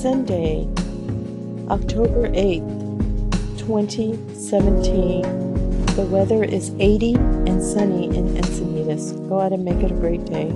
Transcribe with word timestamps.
Sunday, 0.00 0.66
October 1.68 2.30
8th, 2.30 3.58
2017. 3.58 5.20
The 5.94 6.06
weather 6.10 6.42
is 6.42 6.72
80 6.78 7.16
and 7.16 7.62
sunny 7.62 8.06
in 8.06 8.34
Encinitas. 8.34 9.12
Go 9.28 9.40
out 9.40 9.52
and 9.52 9.62
make 9.62 9.84
it 9.84 9.90
a 9.90 9.94
great 9.94 10.24
day. 10.24 10.48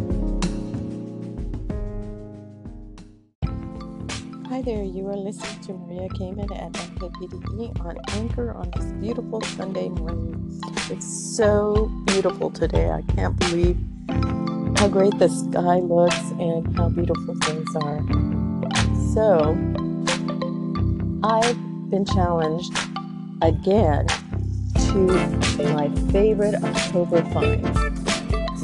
Hi 4.48 4.62
there, 4.62 4.82
you 4.82 5.06
are 5.08 5.16
listening 5.16 5.60
to 5.64 5.74
Maria 5.74 6.08
Kamen 6.08 6.50
at 6.50 6.72
MKPDE 6.72 7.78
on 7.84 7.98
Anchor 8.12 8.54
on 8.54 8.70
this 8.70 8.86
beautiful 8.92 9.42
Sunday 9.42 9.90
morning. 9.90 10.58
It's 10.90 11.36
so 11.36 11.92
beautiful 12.06 12.50
today. 12.50 12.88
I 12.88 13.02
can't 13.14 13.38
believe 13.38 13.76
how 14.78 14.88
great 14.88 15.18
the 15.18 15.28
sky 15.28 15.80
looks 15.80 16.30
and 16.40 16.74
how 16.78 16.88
beautiful 16.88 17.34
things 17.42 17.76
are. 17.76 18.33
So, 19.14 19.56
I've 21.22 21.56
been 21.88 22.04
challenged 22.04 22.76
again 23.42 24.08
to 24.88 25.06
my 25.72 25.88
favorite 26.10 26.56
October 26.56 27.22
finds. 27.26 27.78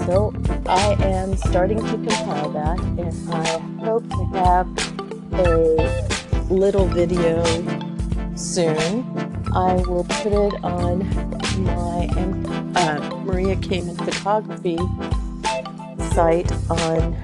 So, 0.04 0.34
I 0.66 0.96
am 1.04 1.36
starting 1.36 1.78
to 1.78 1.92
compile 1.92 2.50
that 2.50 2.80
and 2.80 3.32
I 3.32 3.59
hope 3.84 4.09
to 4.09 4.24
have 4.40 4.66
a 5.34 6.52
little 6.52 6.87
video 6.87 7.45
soon. 8.34 9.04
I 9.54 9.74
will 9.74 10.02
put 10.02 10.32
it 10.32 10.64
on 10.64 11.09
my 11.62 12.09
uh, 12.74 13.20
Maria 13.23 13.54
Kamen 13.54 13.96
Photography 14.04 14.78
site 16.12 16.51
on 16.68 17.14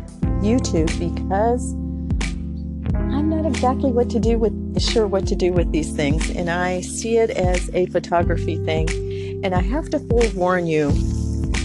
YouTube 0.40 0.96
because 1.00 1.74
I'm 3.26 3.42
not 3.42 3.46
exactly 3.46 3.90
what 3.90 4.08
to 4.10 4.20
do 4.20 4.38
with 4.38 4.80
sure 4.80 5.08
what 5.08 5.26
to 5.26 5.34
do 5.34 5.52
with 5.52 5.72
these 5.72 5.90
things, 5.90 6.30
and 6.30 6.48
I 6.48 6.80
see 6.80 7.16
it 7.16 7.30
as 7.30 7.68
a 7.74 7.86
photography 7.86 8.56
thing. 8.64 8.88
And 9.44 9.52
I 9.52 9.62
have 9.62 9.90
to 9.90 9.98
forewarn 9.98 10.68
you, 10.68 10.90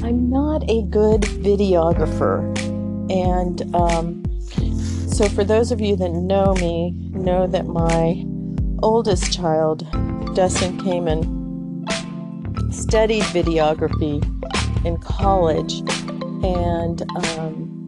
I'm 0.02 0.28
not 0.28 0.68
a 0.68 0.82
good 0.82 1.22
videographer, 1.22 2.42
and 3.12 3.76
um, 3.76 4.24
so 5.08 5.30
for 5.30 5.44
those 5.44 5.72
of 5.72 5.80
you 5.80 5.96
that 5.98 6.10
know 6.10 6.56
me, 6.56 6.96
know 7.12 7.46
that 7.46 7.68
my 7.68 8.26
oldest 8.82 9.32
child, 9.32 9.82
Dustin 10.34 10.80
Kamen, 10.80 11.24
studied 12.74 13.22
videography 13.26 14.24
in 14.84 14.98
college 14.98 15.82
and 16.44 17.04
um, 17.38 17.86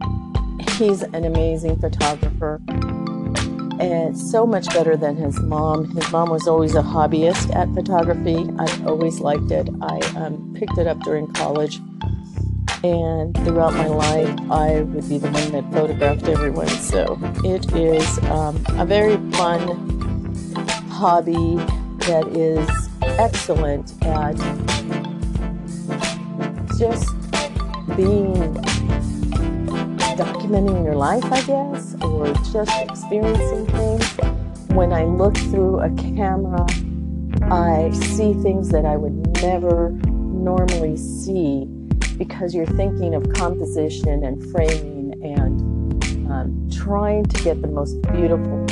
he's 0.78 1.02
an 1.02 1.24
amazing 1.24 1.76
photographer 1.80 2.60
and 3.80 4.16
so 4.18 4.46
much 4.46 4.66
better 4.68 4.96
than 4.96 5.16
his 5.16 5.40
mom. 5.40 5.90
His 5.96 6.10
mom 6.10 6.30
was 6.30 6.46
always 6.46 6.74
a 6.74 6.82
hobbyist 6.82 7.54
at 7.54 7.72
photography. 7.74 8.48
I've 8.58 8.86
always 8.86 9.20
liked 9.20 9.50
it. 9.50 9.68
I 9.80 9.98
um, 10.16 10.54
picked 10.58 10.78
it 10.78 10.86
up 10.86 11.00
during 11.00 11.32
college, 11.32 11.80
and 12.82 13.34
throughout 13.44 13.74
my 13.74 13.86
life, 13.86 14.38
I 14.50 14.80
would 14.80 15.08
be 15.08 15.18
the 15.18 15.30
one 15.30 15.52
that 15.52 15.72
photographed 15.72 16.28
everyone. 16.28 16.68
So 16.68 17.18
it 17.44 17.72
is 17.74 18.18
um, 18.30 18.62
a 18.78 18.84
very 18.84 19.16
fun 19.32 19.94
hobby 20.90 21.56
that 22.06 22.26
is 22.36 22.68
excellent 23.02 23.92
at 24.04 24.36
just 26.78 27.14
being 27.96 28.56
documenting 30.16 30.84
your 30.84 30.94
life, 30.94 31.24
I 31.24 31.42
guess, 31.42 31.94
or 32.02 32.32
just 32.52 32.70
experiencing 32.82 33.66
things. 33.66 34.16
When 34.68 34.92
I 34.92 35.04
look 35.04 35.36
through 35.36 35.80
a 35.80 35.90
camera, 35.90 36.66
I 37.50 37.90
see 37.92 38.32
things 38.34 38.70
that 38.70 38.84
I 38.84 38.96
would 38.96 39.14
never 39.42 39.90
normally 40.10 40.96
see 40.96 41.64
because 42.16 42.54
you're 42.54 42.66
thinking 42.66 43.14
of 43.14 43.32
composition 43.34 44.24
and 44.24 44.42
framing 44.52 45.12
and 45.22 46.30
um, 46.30 46.70
trying 46.70 47.24
to 47.24 47.42
get 47.42 47.60
the 47.60 47.68
most 47.68 48.00
beautiful 48.12 48.66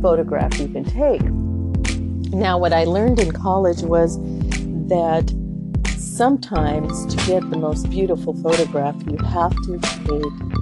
photograph 0.00 0.58
you 0.58 0.68
can 0.68 0.84
take. 0.84 1.22
Now, 2.32 2.58
what 2.58 2.72
I 2.72 2.84
learned 2.84 3.20
in 3.20 3.32
college 3.32 3.82
was 3.82 4.18
that 4.88 5.32
sometimes 5.96 7.06
to 7.14 7.16
get 7.26 7.48
the 7.50 7.56
most 7.56 7.90
beautiful 7.90 8.34
photograph, 8.34 8.94
you 9.10 9.16
have 9.18 9.54
to 9.62 9.78
take, 9.78 10.53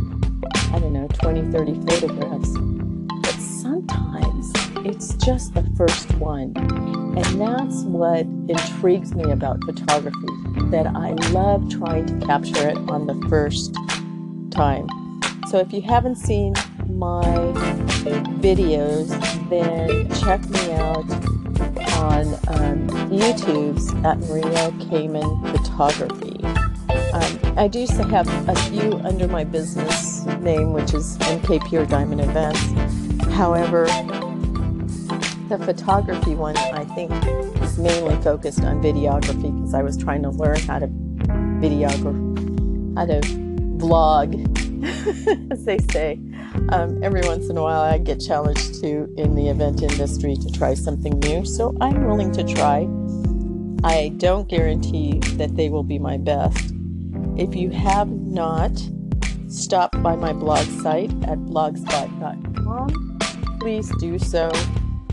I 0.72 0.78
don't 0.78 0.94
know, 0.94 1.06
20, 1.08 1.52
30 1.52 1.74
photographs. 1.86 2.50
But 2.56 3.38
sometimes 3.40 4.52
it's 4.86 5.14
just 5.16 5.52
the 5.52 5.62
first 5.76 6.10
one. 6.14 6.52
And 6.56 7.40
that's 7.40 7.82
what 7.82 8.20
intrigues 8.48 9.14
me 9.14 9.30
about 9.30 9.62
photography, 9.64 10.26
that 10.70 10.86
I 10.86 11.10
love 11.30 11.70
trying 11.70 12.06
to 12.06 12.26
capture 12.26 12.68
it 12.68 12.78
on 12.88 13.06
the 13.06 13.28
first 13.28 13.74
time. 14.50 14.88
So 15.48 15.58
if 15.58 15.72
you 15.74 15.82
haven't 15.82 16.16
seen 16.16 16.54
my 16.88 17.22
videos, 18.40 19.08
then 19.50 20.08
check 20.20 20.40
me 20.48 20.72
out 20.72 21.04
on 21.98 22.28
um, 22.48 22.88
YouTube's 23.10 23.92
at 24.04 24.18
Maria 24.20 24.70
Kamen 24.88 25.52
Photography. 25.52 26.31
I 27.54 27.68
do 27.68 27.86
have 27.86 28.26
a 28.48 28.54
few 28.70 28.94
under 29.04 29.28
my 29.28 29.44
business 29.44 30.24
name, 30.40 30.72
which 30.72 30.94
is 30.94 31.18
MK 31.18 31.68
Pure 31.68 31.84
Diamond 31.86 32.22
Events. 32.22 32.58
However, 33.34 33.84
the 35.50 35.62
photography 35.62 36.34
one 36.34 36.56
I 36.56 36.86
think 36.86 37.12
is 37.62 37.78
mainly 37.78 38.16
focused 38.22 38.62
on 38.62 38.82
videography 38.82 39.54
because 39.54 39.74
I 39.74 39.82
was 39.82 39.98
trying 39.98 40.22
to 40.22 40.30
learn 40.30 40.60
how 40.60 40.78
to 40.78 40.86
videograph, 40.86 42.96
how 42.96 43.04
to 43.04 43.20
vlog, 43.76 44.32
as 45.52 45.64
they 45.66 45.78
say. 45.90 46.18
Um, 46.70 47.02
every 47.02 47.20
once 47.20 47.50
in 47.50 47.58
a 47.58 47.62
while, 47.62 47.82
I 47.82 47.98
get 47.98 48.18
challenged 48.18 48.80
to 48.80 49.12
in 49.18 49.34
the 49.34 49.48
event 49.48 49.82
industry 49.82 50.36
to 50.36 50.50
try 50.50 50.72
something 50.72 51.20
new, 51.20 51.44
so 51.44 51.76
I'm 51.82 52.06
willing 52.06 52.32
to 52.32 52.44
try. 52.44 52.88
I 53.84 54.08
don't 54.16 54.48
guarantee 54.48 55.18
that 55.36 55.54
they 55.54 55.68
will 55.68 55.82
be 55.82 55.98
my 55.98 56.16
best. 56.16 56.71
If 57.36 57.54
you 57.54 57.70
have 57.70 58.08
not 58.08 58.72
stopped 59.48 60.02
by 60.02 60.16
my 60.16 60.32
blog 60.32 60.66
site 60.82 61.12
at 61.24 61.38
blogspot.com, 61.38 63.18
please 63.60 63.92
do 63.98 64.18
so. 64.18 64.50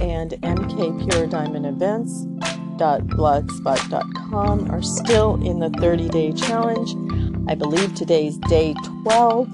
and 0.00 0.30
MK 0.30 1.10
Pure 1.10 1.26
Diamond 1.28 1.66
Events 1.66 2.26
blogspot.com 2.80 4.70
are 4.70 4.82
still 4.82 5.34
in 5.44 5.58
the 5.58 5.70
30 5.80 6.08
day 6.08 6.32
challenge. 6.32 6.94
I 7.48 7.54
believe 7.54 7.94
today's 7.94 8.38
day 8.38 8.74
12. 9.02 9.48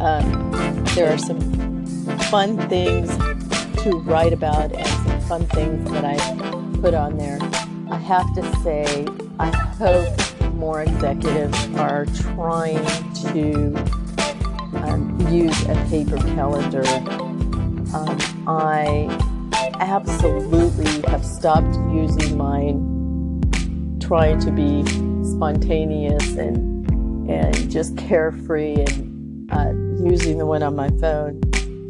Um, 0.00 0.84
there 0.94 1.12
are 1.12 1.18
some 1.18 1.86
fun 2.30 2.56
things 2.68 3.10
to 3.82 3.98
write 4.04 4.32
about 4.32 4.72
and 4.72 4.99
fun 5.30 5.46
things 5.46 5.88
that 5.92 6.04
I 6.04 6.16
put 6.80 6.92
on 6.92 7.16
there. 7.16 7.38
I 7.88 7.96
have 7.98 8.34
to 8.34 8.42
say, 8.64 9.06
I 9.38 9.48
hope 9.78 10.12
more 10.54 10.82
executives 10.82 11.68
are 11.76 12.04
trying 12.06 12.84
to 13.32 13.76
um, 14.82 15.24
use 15.30 15.56
a 15.68 15.76
paper 15.88 16.16
calendar. 16.34 16.84
Um, 17.94 18.18
I 18.48 19.06
absolutely 19.78 21.00
have 21.08 21.24
stopped 21.24 21.76
using 21.92 22.36
mine, 22.36 24.00
trying 24.00 24.40
to 24.40 24.50
be 24.50 24.84
spontaneous 25.24 26.26
and 26.34 26.90
and 27.30 27.70
just 27.70 27.96
carefree 27.96 28.84
and 28.84 29.52
uh, 29.52 29.70
using 30.04 30.38
the 30.38 30.46
one 30.46 30.64
on 30.64 30.74
my 30.74 30.88
phone 30.98 31.40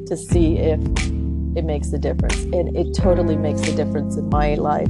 to 0.05 0.15
see 0.15 0.59
if 0.59 1.10
it 1.57 1.65
makes 1.65 1.93
a 1.93 1.99
difference. 1.99 2.43
And 2.43 2.77
it 2.77 2.95
totally 2.95 3.37
makes 3.37 3.63
a 3.63 3.75
difference 3.75 4.17
in 4.17 4.29
my 4.29 4.55
life. 4.55 4.89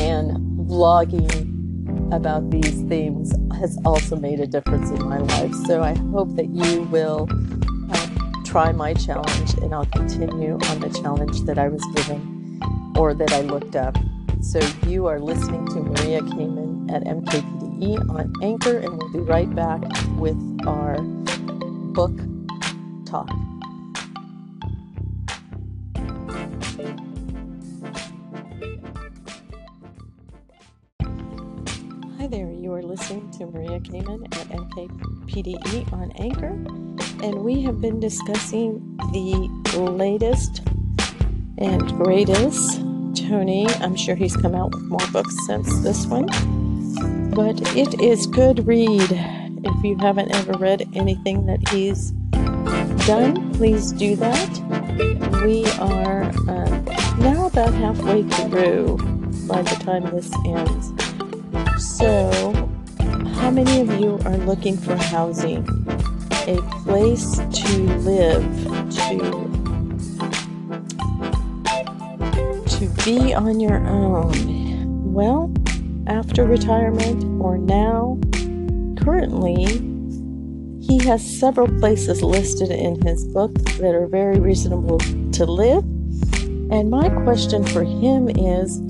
And 0.00 0.38
vlogging 0.68 2.12
about 2.12 2.50
these 2.50 2.82
themes 2.82 3.32
has 3.58 3.78
also 3.84 4.16
made 4.16 4.40
a 4.40 4.46
difference 4.46 4.90
in 4.90 5.08
my 5.08 5.18
life. 5.18 5.54
So 5.66 5.82
I 5.82 5.94
hope 5.94 6.36
that 6.36 6.48
you 6.48 6.82
will 6.82 7.28
um, 7.30 8.42
try 8.44 8.72
my 8.72 8.94
challenge 8.94 9.54
and 9.54 9.74
I'll 9.74 9.86
continue 9.86 10.54
on 10.54 10.80
the 10.80 10.90
challenge 10.90 11.42
that 11.42 11.58
I 11.58 11.68
was 11.68 11.82
given 11.94 12.60
or 12.96 13.14
that 13.14 13.32
I 13.32 13.40
looked 13.40 13.76
up. 13.76 13.96
So 14.40 14.60
you 14.86 15.06
are 15.06 15.18
listening 15.18 15.66
to 15.68 15.80
Maria 15.80 16.20
Kamen 16.20 16.90
at 16.92 17.02
MKPDE 17.02 18.08
on 18.08 18.32
Anchor, 18.42 18.78
and 18.78 18.96
we'll 18.96 19.12
be 19.12 19.18
right 19.18 19.52
back 19.54 19.82
with 20.18 20.36
our 20.66 21.00
book 21.00 22.12
talk. 23.04 23.30
Hi 32.26 32.30
there, 32.30 32.50
you 32.50 32.72
are 32.72 32.82
listening 32.82 33.30
to 33.38 33.46
Maria 33.46 33.78
Kamen 33.78 34.24
at 34.36 34.48
MKPDE 34.48 35.92
on 35.92 36.10
Anchor, 36.18 36.48
and 37.24 37.44
we 37.44 37.62
have 37.62 37.80
been 37.80 38.00
discussing 38.00 38.98
the 39.12 39.48
latest 39.78 40.62
and 41.58 41.86
greatest. 42.02 42.80
Tony, 43.14 43.68
I'm 43.80 43.94
sure 43.94 44.16
he's 44.16 44.36
come 44.36 44.56
out 44.56 44.74
with 44.74 44.82
more 44.86 45.06
books 45.12 45.32
since 45.46 45.68
this 45.84 46.04
one, 46.06 46.26
but 47.30 47.60
it 47.76 48.00
is 48.00 48.26
good 48.26 48.66
read. 48.66 49.06
If 49.62 49.84
you 49.84 49.96
haven't 49.96 50.34
ever 50.34 50.54
read 50.54 50.82
anything 50.94 51.46
that 51.46 51.68
he's 51.68 52.10
done, 53.06 53.54
please 53.54 53.92
do 53.92 54.16
that. 54.16 55.44
We 55.44 55.64
are 55.78 56.24
uh, 56.24 56.80
now 57.20 57.46
about 57.46 57.72
halfway 57.72 58.24
through 58.24 58.96
by 59.46 59.62
the 59.62 59.76
time 59.84 60.02
this 60.12 60.32
ends. 60.44 61.05
So, 61.78 62.30
how 63.34 63.50
many 63.50 63.82
of 63.82 64.00
you 64.00 64.18
are 64.24 64.38
looking 64.38 64.78
for 64.78 64.96
housing? 64.96 65.58
A 66.46 66.56
place 66.84 67.36
to 67.36 67.78
live, 67.98 68.42
to 68.92 69.18
to 72.78 73.04
be 73.04 73.34
on 73.34 73.60
your 73.60 73.86
own. 73.86 75.12
Well, 75.12 75.52
after 76.06 76.46
retirement 76.46 77.24
or 77.42 77.58
now, 77.58 78.18
currently, 79.04 79.66
he 80.80 80.98
has 81.06 81.38
several 81.38 81.68
places 81.78 82.22
listed 82.22 82.70
in 82.70 83.02
his 83.02 83.22
book 83.26 83.52
that 83.52 83.94
are 83.94 84.06
very 84.06 84.38
reasonable 84.38 84.98
to 84.98 85.44
live. 85.44 85.84
And 86.72 86.88
my 86.88 87.10
question 87.10 87.66
for 87.66 87.84
him 87.84 88.30
is 88.30 88.80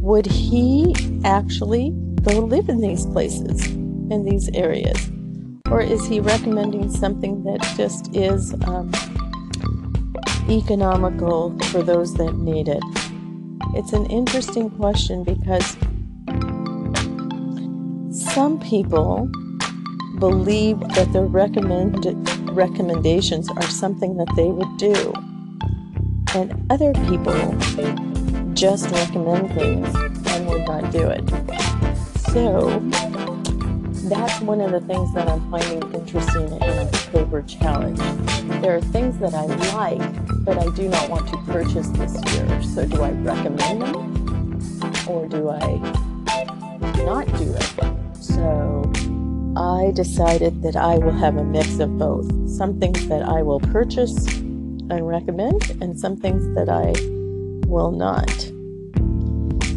would 0.00 0.26
he 0.26 0.94
actually 1.24 1.90
go 2.20 2.40
live 2.40 2.68
in 2.68 2.80
these 2.80 3.06
places, 3.06 3.66
in 3.66 4.24
these 4.24 4.48
areas? 4.54 5.10
Or 5.70 5.80
is 5.80 6.06
he 6.06 6.20
recommending 6.20 6.90
something 6.90 7.44
that 7.44 7.60
just 7.76 8.14
is 8.16 8.54
um, 8.64 8.90
economical 10.48 11.58
for 11.70 11.82
those 11.82 12.14
that 12.14 12.34
need 12.38 12.68
it? 12.68 12.82
It's 13.74 13.92
an 13.92 14.06
interesting 14.06 14.70
question 14.70 15.24
because 15.24 15.76
some 18.10 18.58
people 18.60 19.30
believe 20.18 20.80
that 20.80 21.12
their 21.12 21.26
recommend, 21.26 22.06
recommendations 22.56 23.48
are 23.50 23.62
something 23.62 24.16
that 24.16 24.28
they 24.36 24.46
would 24.46 24.76
do, 24.78 25.12
and 26.34 26.66
other 26.70 26.92
people 27.08 27.34
just 28.54 28.90
recommend 28.90 29.52
things 29.54 29.94
and 30.28 30.48
would 30.48 30.66
not 30.66 30.90
do 30.90 31.06
it. 31.08 31.87
So 32.32 32.80
that's 34.08 34.40
one 34.40 34.60
of 34.60 34.72
the 34.72 34.80
things 34.80 35.12
that 35.14 35.28
I'm 35.28 35.50
finding 35.50 35.82
interesting 35.94 36.46
in 36.46 36.62
October 36.62 37.42
challenge. 37.42 37.98
There 38.62 38.76
are 38.76 38.80
things 38.80 39.18
that 39.18 39.34
I 39.34 39.44
like, 39.74 40.44
but 40.44 40.58
I 40.58 40.68
do 40.74 40.88
not 40.88 41.10
want 41.10 41.28
to 41.28 41.36
purchase 41.52 41.88
this 41.88 42.14
year. 42.32 42.62
So 42.62 42.86
do 42.86 43.02
I 43.02 43.10
recommend 43.10 43.82
them 43.82 44.94
or 45.08 45.26
do 45.26 45.50
I 45.50 45.78
not 47.04 47.26
do 47.38 47.52
it? 47.54 48.14
So 48.22 48.90
I 49.56 49.90
decided 49.92 50.62
that 50.62 50.76
I 50.76 50.98
will 50.98 51.12
have 51.12 51.36
a 51.36 51.44
mix 51.44 51.78
of 51.80 51.98
both. 51.98 52.30
Some 52.48 52.78
things 52.78 53.08
that 53.08 53.22
I 53.22 53.42
will 53.42 53.60
purchase 53.60 54.26
and 54.90 55.06
recommend, 55.06 55.76
and 55.80 55.98
some 55.98 56.16
things 56.16 56.54
that 56.54 56.68
I 56.68 56.94
will 57.68 57.90
not. 57.90 58.30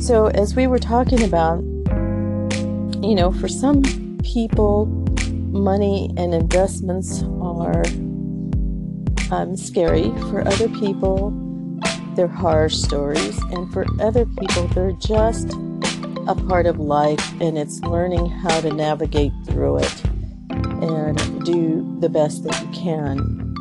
So, 0.01 0.27
as 0.27 0.55
we 0.55 0.67
were 0.67 0.79
talking 0.79 1.23
about, 1.23 1.63
you 3.01 3.15
know, 3.15 3.31
for 3.31 3.47
some 3.47 3.81
people, 4.23 4.85
money 5.51 6.11
and 6.17 6.33
investments 6.33 7.23
are 7.41 7.83
um, 9.31 9.55
scary. 9.55 10.11
For 10.29 10.47
other 10.47 10.69
people, 10.69 11.33
they're 12.15 12.27
horror 12.27 12.69
stories. 12.69 13.37
And 13.51 13.71
for 13.73 13.85
other 13.99 14.25
people, 14.25 14.67
they're 14.67 14.91
just 14.93 15.53
a 16.27 16.35
part 16.47 16.67
of 16.67 16.79
life 16.79 17.33
and 17.41 17.57
it's 17.57 17.79
learning 17.81 18.29
how 18.29 18.61
to 18.61 18.71
navigate 18.71 19.31
through 19.47 19.77
it 19.77 20.05
and 20.51 21.43
do 21.43 21.97
the 21.99 22.09
best 22.09 22.43
that 22.43 22.61
you 22.61 22.67
can. 22.69 23.55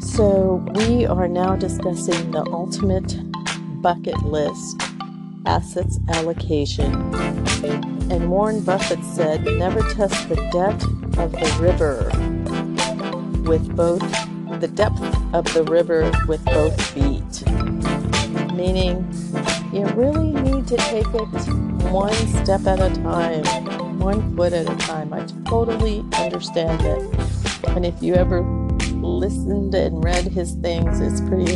So, 0.00 0.64
we 0.74 1.06
are 1.06 1.28
now 1.28 1.56
discussing 1.56 2.30
the 2.30 2.46
ultimate 2.50 3.16
bucket 3.82 4.22
list 4.22 4.80
assets 5.46 5.98
allocation. 6.10 6.92
And 8.10 8.30
Warren 8.30 8.62
Buffett 8.62 9.02
said, 9.04 9.44
never 9.44 9.80
test 9.92 10.28
the 10.28 10.36
depth 10.52 10.84
of 11.18 11.32
the 11.32 11.58
river 11.60 12.10
with 13.48 13.74
both 13.74 14.02
the 14.60 14.68
depth 14.68 15.02
of 15.34 15.44
the 15.52 15.64
river 15.64 16.10
with 16.28 16.44
both 16.44 16.80
feet. 16.90 17.46
Meaning, 18.54 19.06
you 19.72 19.86
really 19.94 20.30
need 20.32 20.66
to 20.68 20.76
take 20.76 21.06
it 21.06 21.28
one 21.90 22.14
step 22.44 22.66
at 22.66 22.80
a 22.80 22.94
time, 23.02 23.98
one 23.98 24.36
foot 24.36 24.52
at 24.52 24.70
a 24.70 24.76
time. 24.76 25.12
I 25.12 25.26
totally 25.46 26.04
understand 26.18 26.80
it. 26.82 27.68
And 27.68 27.84
if 27.84 28.02
you 28.02 28.14
ever 28.14 28.42
listened 29.00 29.74
and 29.74 30.04
read 30.04 30.24
his 30.24 30.52
things, 30.54 31.00
it's 31.00 31.20
pretty 31.22 31.54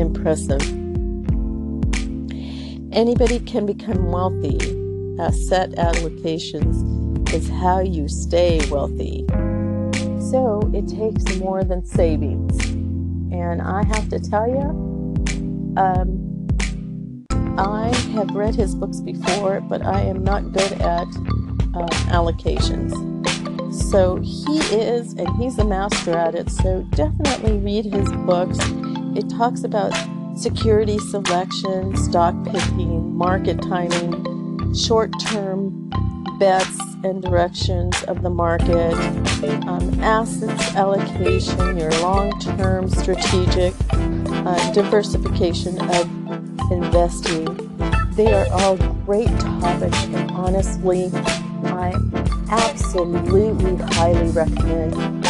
impressive. 0.00 0.83
Anybody 2.94 3.40
can 3.40 3.66
become 3.66 4.12
wealthy. 4.12 4.56
Asset 5.18 5.72
allocations 5.72 7.34
is 7.34 7.48
how 7.48 7.80
you 7.80 8.08
stay 8.08 8.60
wealthy. 8.70 9.26
So 10.30 10.70
it 10.72 10.86
takes 10.86 11.36
more 11.38 11.64
than 11.64 11.84
savings. 11.84 12.64
And 13.32 13.60
I 13.60 13.84
have 13.84 14.08
to 14.10 14.20
tell 14.20 14.48
you, 14.48 15.74
um, 15.76 16.46
I 17.58 17.92
have 18.12 18.30
read 18.30 18.54
his 18.54 18.76
books 18.76 19.00
before, 19.00 19.60
but 19.60 19.84
I 19.84 20.02
am 20.02 20.22
not 20.22 20.52
good 20.52 20.72
at 20.74 21.08
uh, 21.74 21.88
allocations. 22.14 22.92
So 23.90 24.20
he 24.22 24.58
is, 24.72 25.14
and 25.14 25.28
he's 25.36 25.58
a 25.58 25.64
master 25.64 26.16
at 26.16 26.36
it. 26.36 26.48
So 26.48 26.86
definitely 26.92 27.58
read 27.58 27.86
his 27.86 28.08
books. 28.24 28.58
It 29.16 29.28
talks 29.30 29.64
about 29.64 29.92
security 30.36 30.98
selection, 30.98 31.96
stock 31.96 32.34
picking, 32.44 33.16
market 33.16 33.60
timing, 33.62 34.74
short 34.74 35.12
term 35.20 35.90
bets 36.38 36.78
and 37.04 37.22
directions 37.22 38.02
of 38.04 38.22
the 38.22 38.30
market, 38.30 38.94
um, 39.66 40.02
assets 40.02 40.74
allocation, 40.74 41.78
your 41.78 41.90
long 42.00 42.38
term 42.40 42.88
strategic 42.88 43.74
uh, 43.92 44.72
diversification 44.72 45.78
of 45.90 46.08
investing. 46.70 47.44
They 48.14 48.32
are 48.32 48.46
all 48.52 48.76
great 49.04 49.28
topics, 49.40 50.04
and 50.04 50.30
honestly, 50.32 51.10
I 51.64 51.94
absolutely 52.50 53.76
highly 53.94 54.30
recommend 54.30 55.23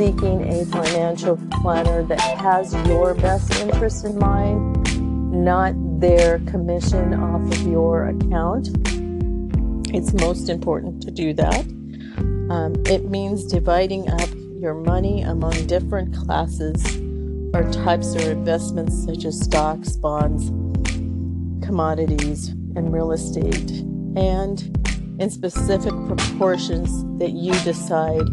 seeking 0.00 0.50
a 0.50 0.64
financial 0.64 1.38
planner 1.60 2.02
that 2.02 2.18
has 2.18 2.72
your 2.88 3.12
best 3.12 3.54
interest 3.60 4.06
in 4.06 4.18
mind, 4.18 5.44
not 5.44 5.74
their 6.00 6.38
commission 6.46 7.12
off 7.12 7.42
of 7.42 7.66
your 7.66 8.08
account. 8.08 8.70
It's 9.94 10.14
most 10.14 10.48
important 10.48 11.02
to 11.02 11.10
do 11.10 11.34
that. 11.34 11.66
Um, 12.48 12.76
it 12.86 13.10
means 13.10 13.44
dividing 13.44 14.08
up 14.10 14.30
your 14.58 14.72
money 14.72 15.20
among 15.20 15.66
different 15.66 16.16
classes 16.16 16.82
or 17.52 17.70
types 17.84 18.14
of 18.14 18.22
investments 18.22 19.04
such 19.04 19.26
as 19.26 19.38
stocks, 19.38 19.96
bonds, 19.96 20.48
commodities, 21.62 22.48
and 22.74 22.90
real 22.90 23.12
estate, 23.12 23.70
and 24.16 24.62
in 25.20 25.28
specific 25.28 25.92
proportions 26.06 27.04
that 27.18 27.32
you 27.32 27.52
decide 27.64 28.26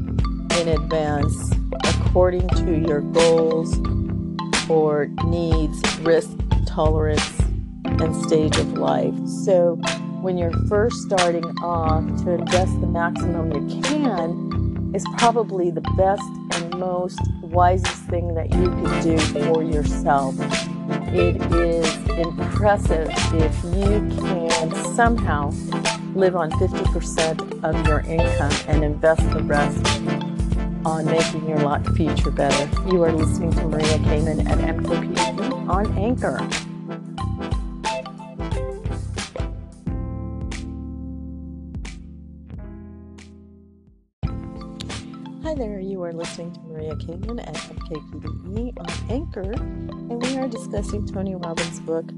in 0.61 0.69
advance 0.69 1.56
according 1.83 2.47
to 2.49 2.79
your 2.87 3.01
goals 3.01 3.77
or 4.69 5.07
needs, 5.25 5.99
risk 5.99 6.29
tolerance, 6.65 7.39
and 7.85 8.15
stage 8.25 8.57
of 8.57 8.73
life. 8.73 9.15
So, 9.45 9.75
when 10.21 10.37
you're 10.37 10.51
first 10.67 10.97
starting 11.03 11.45
off, 11.61 12.03
to 12.23 12.31
invest 12.31 12.79
the 12.81 12.87
maximum 12.87 13.51
you 13.69 13.81
can 13.81 14.91
is 14.93 15.05
probably 15.17 15.69
the 15.69 15.81
best 15.95 16.23
and 16.53 16.77
most 16.79 17.19
wisest 17.41 18.03
thing 18.03 18.33
that 18.33 18.51
you 18.53 18.65
can 18.65 19.03
do 19.03 19.17
for 19.17 19.63
yourself. 19.63 20.35
It 21.13 21.35
is 21.53 21.95
impressive 22.09 23.09
if 23.33 23.63
you 23.63 24.15
can 24.25 24.73
somehow 24.95 25.51
live 26.15 26.35
on 26.35 26.49
50% 26.51 27.63
of 27.63 27.87
your 27.87 27.99
income 28.01 28.53
and 28.67 28.83
invest 28.83 29.29
the 29.31 29.43
rest 29.43 29.77
on 30.87 31.05
making 31.05 31.45
your 31.49 31.57
lot 31.59 31.85
future 31.97 32.31
better. 32.31 32.65
You 32.89 33.03
are 33.03 33.11
listening 33.11 33.51
to 33.51 33.67
Maria 33.67 33.97
Kamen 34.07 34.47
at 34.49 34.57
MKPN 34.57 35.67
on 35.67 35.97
Anchor. 35.97 36.37
Hi 45.43 45.53
there, 45.55 45.81
you 45.81 46.01
are 46.03 46.13
listening 46.13 46.53
to 46.53 46.59
Maria 46.61 46.95
Kamen 46.95 47.45
at 47.45 47.55
MKPDE 47.55 48.79
on 48.79 49.11
Anchor, 49.11 49.51
and 49.51 50.23
we 50.23 50.37
are 50.37 50.47
discussing 50.47 51.05
Tony 51.05 51.35
Robbins' 51.35 51.81
book, 51.81 52.09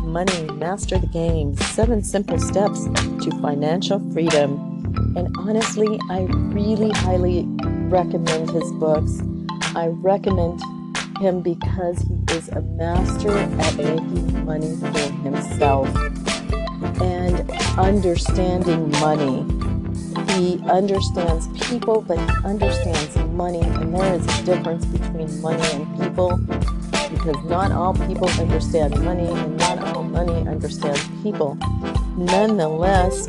Money 0.00 0.50
Master 0.54 0.98
the 0.98 1.06
Game 1.06 1.54
Seven 1.54 2.02
Simple 2.02 2.40
Steps 2.40 2.86
to 2.86 3.30
Financial 3.40 4.00
Freedom. 4.10 4.72
And 5.16 5.32
honestly, 5.38 6.00
I 6.10 6.22
really 6.52 6.90
highly 6.90 7.46
recommend 7.88 8.50
his 8.50 8.72
books. 8.72 9.20
I 9.74 9.88
recommend 9.88 10.60
him 11.18 11.40
because 11.40 11.98
he 12.02 12.36
is 12.36 12.48
a 12.50 12.60
master 12.62 13.30
at 13.30 13.76
making 13.76 14.44
money 14.44 14.76
for 14.76 15.12
himself 15.22 15.88
and 17.00 17.50
understanding 17.78 18.90
money. 18.92 19.46
He 20.34 20.60
understands 20.68 21.48
people, 21.68 22.02
but 22.02 22.18
he 22.18 22.44
understands 22.44 23.16
money, 23.32 23.60
and 23.60 23.94
there 23.94 24.14
is 24.14 24.26
a 24.26 24.42
difference 24.44 24.84
between 24.86 25.40
money 25.40 25.62
and 25.72 26.00
people 26.00 26.38
because 27.10 27.36
not 27.44 27.72
all 27.72 27.94
people 27.94 28.28
understand 28.40 29.02
money 29.04 29.28
and 29.28 29.56
not 29.56 29.78
all 29.94 30.02
money 30.02 30.46
understands 30.48 31.02
people. 31.22 31.56
Nonetheless, 32.16 33.28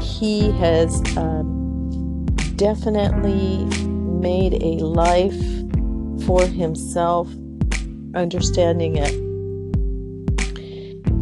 he 0.00 0.50
has 0.52 1.00
um, 1.16 2.26
definitely 2.56 3.66
made 4.26 4.60
a 4.60 4.84
life 4.84 5.40
for 6.26 6.44
himself, 6.44 7.28
understanding 8.16 8.96
it. 8.96 9.14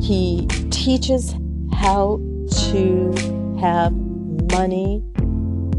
He 0.03 0.47
teaches 0.71 1.35
how 1.75 2.19
to 2.71 3.13
have 3.61 3.93
money 4.53 5.05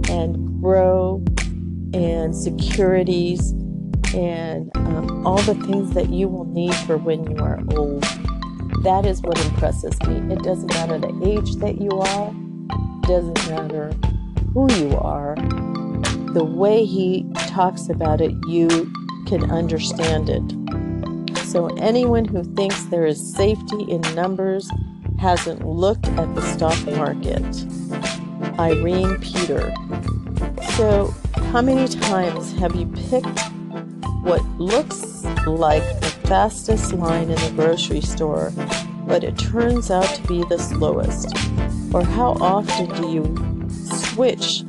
and 0.08 0.62
grow 0.62 1.24
and 1.96 2.36
securities 2.36 3.53
and 4.13 4.70
um, 4.75 5.25
all 5.25 5.41
the 5.41 5.55
things 5.65 5.96
that 5.96 6.12
you 6.12 6.27
will 6.27 6.46
need 6.46 6.75
for 6.75 6.96
when 6.96 7.24
you 7.32 7.38
are 7.38 7.60
old. 7.72 8.03
That 8.84 9.08
is 9.08 9.24
what 9.24 9.44
impresses 9.48 10.00
me. 10.03 10.32
It 10.32 10.44
doesn't 10.44 10.67
matter 10.67 11.00
the 11.00 11.20
age 11.25 11.55
that 11.55 11.82
you 11.82 11.89
are, 11.89 12.29
it 12.29 13.08
doesn't 13.08 13.50
matter 13.50 13.91
who 14.53 14.72
you 14.75 14.96
are. 14.98 15.36
The 16.36 16.44
way 16.44 16.84
he 16.84 17.25
talks 17.48 17.88
about 17.88 18.20
it, 18.20 18.36
you 18.50 18.68
can 19.25 19.50
understand 19.50 20.30
it. 20.30 21.38
So, 21.46 21.68
anyone 21.77 22.25
who 22.25 22.44
thinks 22.44 22.84
there 22.84 23.06
is 23.06 23.34
safety 23.34 23.84
in 23.84 24.01
numbers 24.15 24.70
hasn't 25.18 25.65
looked 25.65 26.08
at 26.08 26.36
the 26.36 26.42
stock 26.42 26.77
market. 26.88 27.46
Irene 28.60 29.18
Peter. 29.22 29.74
So, 30.75 31.15
how 31.54 31.62
many 31.62 31.88
times 31.88 32.51
have 32.60 32.75
you 32.75 32.88
picked 33.10 33.39
what 34.22 34.44
looks 34.60 35.24
like 35.48 35.84
the 36.01 36.20
fastest 36.25 36.92
line 36.92 37.30
in 37.30 37.39
the 37.39 37.54
grocery 37.56 38.01
store, 38.01 38.51
but 39.08 39.24
it 39.24 39.38
turns 39.38 39.89
out 39.89 40.13
to 40.15 40.27
be 40.27 40.44
the 40.50 40.60
slowest? 40.60 41.34
Or 41.94 42.04
how 42.04 42.34
often 42.42 42.89
do 43.01 43.10
you 43.10 43.70
switch 43.70 44.65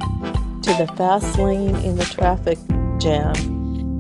to 0.67 0.75
the 0.75 0.93
fast 0.97 1.39
lane 1.39 1.77
in 1.77 1.95
the 1.95 2.05
traffic 2.05 2.59
jam 2.99 3.33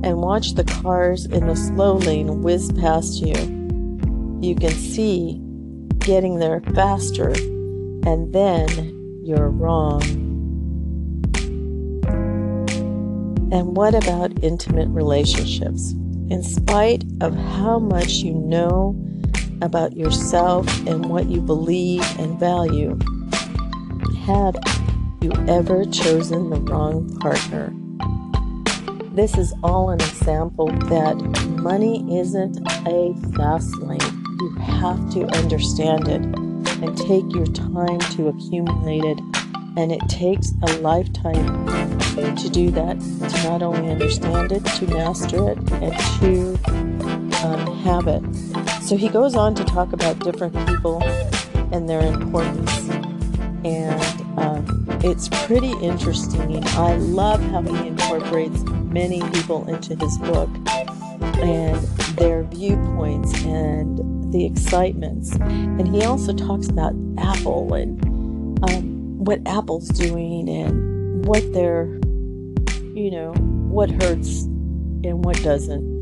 and 0.02 0.16
watch 0.16 0.54
the 0.54 0.64
cars 0.64 1.24
in 1.26 1.46
the 1.46 1.54
slow 1.54 1.94
lane 1.94 2.42
whiz 2.42 2.72
past 2.72 3.22
you? 3.22 3.36
You 4.42 4.56
can 4.56 4.72
see 4.72 5.40
getting 6.00 6.40
there 6.40 6.60
faster, 6.74 7.30
and 8.04 8.32
then 8.32 9.22
you're 9.22 9.48
wrong. 9.48 10.02
And 13.52 13.76
what 13.76 13.94
about 13.94 14.42
intimate 14.42 14.88
relationships? 14.88 15.92
In 16.30 16.42
spite 16.42 17.04
of 17.20 17.36
how 17.36 17.78
much 17.78 18.14
you 18.14 18.34
know 18.34 19.00
about 19.62 19.96
yourself 19.96 20.66
and 20.84 21.06
what 21.06 21.26
you 21.26 21.40
believe 21.40 22.02
and 22.18 22.40
value, 22.40 22.98
have 24.24 24.56
you 25.20 25.32
ever 25.48 25.84
chosen 25.86 26.50
the 26.50 26.60
wrong 26.60 27.16
partner? 27.18 27.72
This 29.14 29.36
is 29.38 29.54
all 29.62 29.90
an 29.90 30.00
example 30.00 30.66
that 30.66 31.16
money 31.60 32.04
isn't 32.18 32.58
a 32.86 33.14
fast 33.36 33.74
lane. 33.78 34.24
You 34.40 34.54
have 34.56 35.10
to 35.14 35.24
understand 35.38 36.08
it 36.08 36.22
and 36.82 36.96
take 36.96 37.24
your 37.34 37.46
time 37.46 37.98
to 37.98 38.28
accumulate 38.28 39.04
it. 39.04 39.18
And 39.78 39.92
it 39.92 40.00
takes 40.08 40.52
a 40.62 40.78
lifetime 40.78 41.66
to 42.36 42.48
do 42.50 42.70
that, 42.70 42.98
to 43.00 43.48
not 43.48 43.62
only 43.62 43.90
understand 43.90 44.52
it, 44.52 44.64
to 44.64 44.86
master 44.86 45.50
it, 45.50 45.58
and 45.72 45.98
to 46.20 46.54
um, 47.44 47.76
have 47.84 48.06
it. 48.06 48.22
So 48.82 48.96
he 48.96 49.08
goes 49.08 49.34
on 49.34 49.54
to 49.54 49.64
talk 49.64 49.92
about 49.92 50.18
different 50.20 50.54
people 50.66 51.02
and 51.72 51.88
their 51.88 52.00
importance. 52.00 52.88
And 53.64 54.00
it's 55.06 55.28
pretty 55.46 55.70
interesting. 55.80 56.64
I 56.64 56.96
love 56.96 57.40
how 57.40 57.62
he 57.62 57.86
incorporates 57.86 58.62
many 58.64 59.20
people 59.30 59.68
into 59.68 59.94
his 59.94 60.18
book 60.18 60.50
and 61.38 61.76
their 62.16 62.42
viewpoints 62.42 63.32
and 63.44 64.32
the 64.32 64.44
excitements. 64.44 65.32
And 65.36 65.86
he 65.94 66.04
also 66.04 66.32
talks 66.34 66.68
about 66.68 66.92
Apple 67.18 67.72
and 67.74 68.02
um, 68.64 69.24
what 69.24 69.40
Apple's 69.46 69.88
doing 69.88 70.48
and 70.48 71.24
what 71.24 71.52
they're, 71.52 71.86
you 72.94 73.10
know, 73.12 73.32
what 73.32 73.90
hurts 73.90 74.42
and 74.42 75.24
what 75.24 75.40
doesn't. 75.44 76.00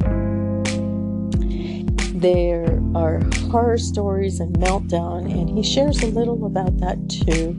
There 2.18 2.80
are 2.94 3.20
horror 3.50 3.76
stories 3.76 4.40
and 4.40 4.56
meltdown, 4.56 5.30
and 5.30 5.50
he 5.50 5.62
shares 5.62 6.02
a 6.02 6.06
little 6.06 6.46
about 6.46 6.78
that 6.78 7.10
too, 7.10 7.54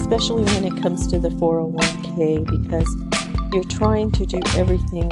especially 0.00 0.44
when 0.44 0.64
it 0.64 0.82
comes 0.82 1.06
to 1.08 1.18
the 1.18 1.30
401k, 1.30 2.44
because 2.44 2.88
you're 3.52 3.64
trying 3.64 4.10
to 4.12 4.26
do 4.26 4.40
everything 4.56 5.08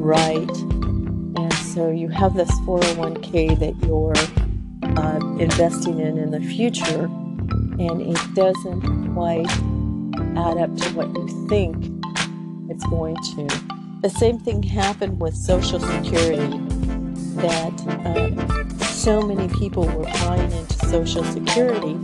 right 0.00 0.50
And 1.36 1.52
so 1.54 1.90
you 1.90 2.08
have 2.08 2.34
this 2.34 2.50
401k 2.60 3.58
that 3.58 3.74
you're 3.86 4.14
uh, 4.98 5.38
investing 5.38 5.98
in 6.00 6.18
in 6.18 6.30
the 6.30 6.40
future, 6.40 7.04
and 7.04 8.02
it 8.02 8.34
doesn't 8.34 9.14
quite 9.14 9.50
add 10.36 10.58
up 10.58 10.76
to 10.76 10.88
what 10.94 11.08
you 11.16 11.48
think 11.48 11.76
it's 12.70 12.84
going 12.86 13.16
to. 13.16 13.46
The 14.02 14.10
same 14.10 14.38
thing 14.38 14.62
happened 14.62 15.20
with 15.20 15.34
Social 15.34 15.80
Security, 15.80 16.58
that 17.36 17.76
uh, 18.04 18.78
so 18.84 19.22
many 19.22 19.48
people 19.54 19.86
were 19.86 20.04
buying 20.04 20.52
into 20.52 20.86
Social 20.86 21.24
Security, 21.24 21.94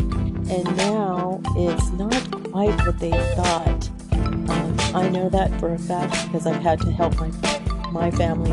and 0.50 0.76
now 0.76 1.40
it's 1.56 1.90
not 1.90 2.30
quite 2.50 2.74
what 2.86 2.98
they 2.98 3.10
thought. 3.34 3.90
Um, 4.12 4.76
I 4.94 5.08
know 5.08 5.28
that 5.28 5.50
for 5.60 5.74
a 5.74 5.78
fact 5.78 6.26
because 6.26 6.46
I've 6.46 6.62
had 6.62 6.80
to 6.80 6.90
help 6.90 7.18
my 7.18 7.30
my 7.90 8.10
family 8.10 8.52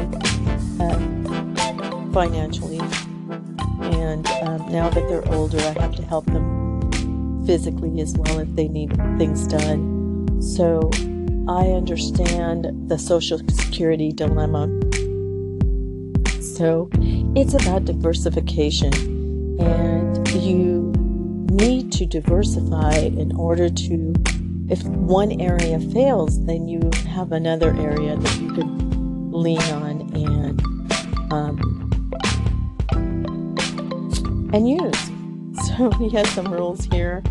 uh, 0.80 2.12
financially. 2.12 2.80
And 3.80 4.28
um, 4.28 4.72
now 4.72 4.90
that 4.90 5.08
they're 5.08 5.28
older, 5.34 5.60
I 5.60 5.82
have 5.82 5.96
to 5.96 6.04
help 6.04 6.26
them 6.28 7.46
physically 7.46 8.02
as 8.02 8.16
well 8.18 8.40
if 8.40 8.54
they 8.56 8.68
need 8.68 8.96
things 9.18 9.48
done. 9.48 10.42
So 10.42 10.90
I 11.48 11.68
understand 11.68 12.90
the 12.90 12.98
Social 12.98 13.40
Security 13.50 14.12
dilemma. 14.12 14.68
So 16.42 16.90
it's 17.36 17.54
about 17.54 17.86
diversification, 17.86 18.94
and 19.60 20.28
you 20.30 20.75
need 21.56 21.92
to 21.94 22.06
diversify 22.06 22.96
in 22.96 23.36
order 23.36 23.70
to. 23.70 24.14
If 24.68 24.84
one 24.84 25.40
area 25.40 25.80
fails, 25.80 26.44
then 26.46 26.68
you 26.68 26.90
have 27.08 27.32
another 27.32 27.76
area 27.76 28.18
that 28.18 28.42
you 28.42 28.52
can 28.54 29.32
lean 29.32 29.62
on 29.62 30.02
and 30.16 30.62
um, 31.32 32.02
and 34.54 34.70
use. 34.70 35.12
So 35.78 35.90
he 35.92 36.10
have 36.10 36.28
some 36.28 36.54
rules 36.54 36.86
here, 36.86 37.24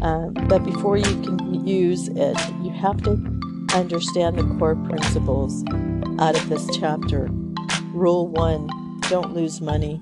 uh, 0.00 0.28
but 0.48 0.64
before 0.64 0.96
you 0.96 1.22
can 1.22 1.66
use 1.66 2.08
it, 2.08 2.38
you 2.62 2.70
have 2.70 3.02
to 3.02 3.12
understand 3.74 4.38
the 4.38 4.44
core 4.58 4.76
principles 4.76 5.64
out 6.18 6.36
of 6.36 6.48
this 6.48 6.66
chapter. 6.78 7.28
Rule 7.92 8.28
one: 8.28 8.68
don't 9.08 9.34
lose 9.34 9.60
money. 9.60 10.00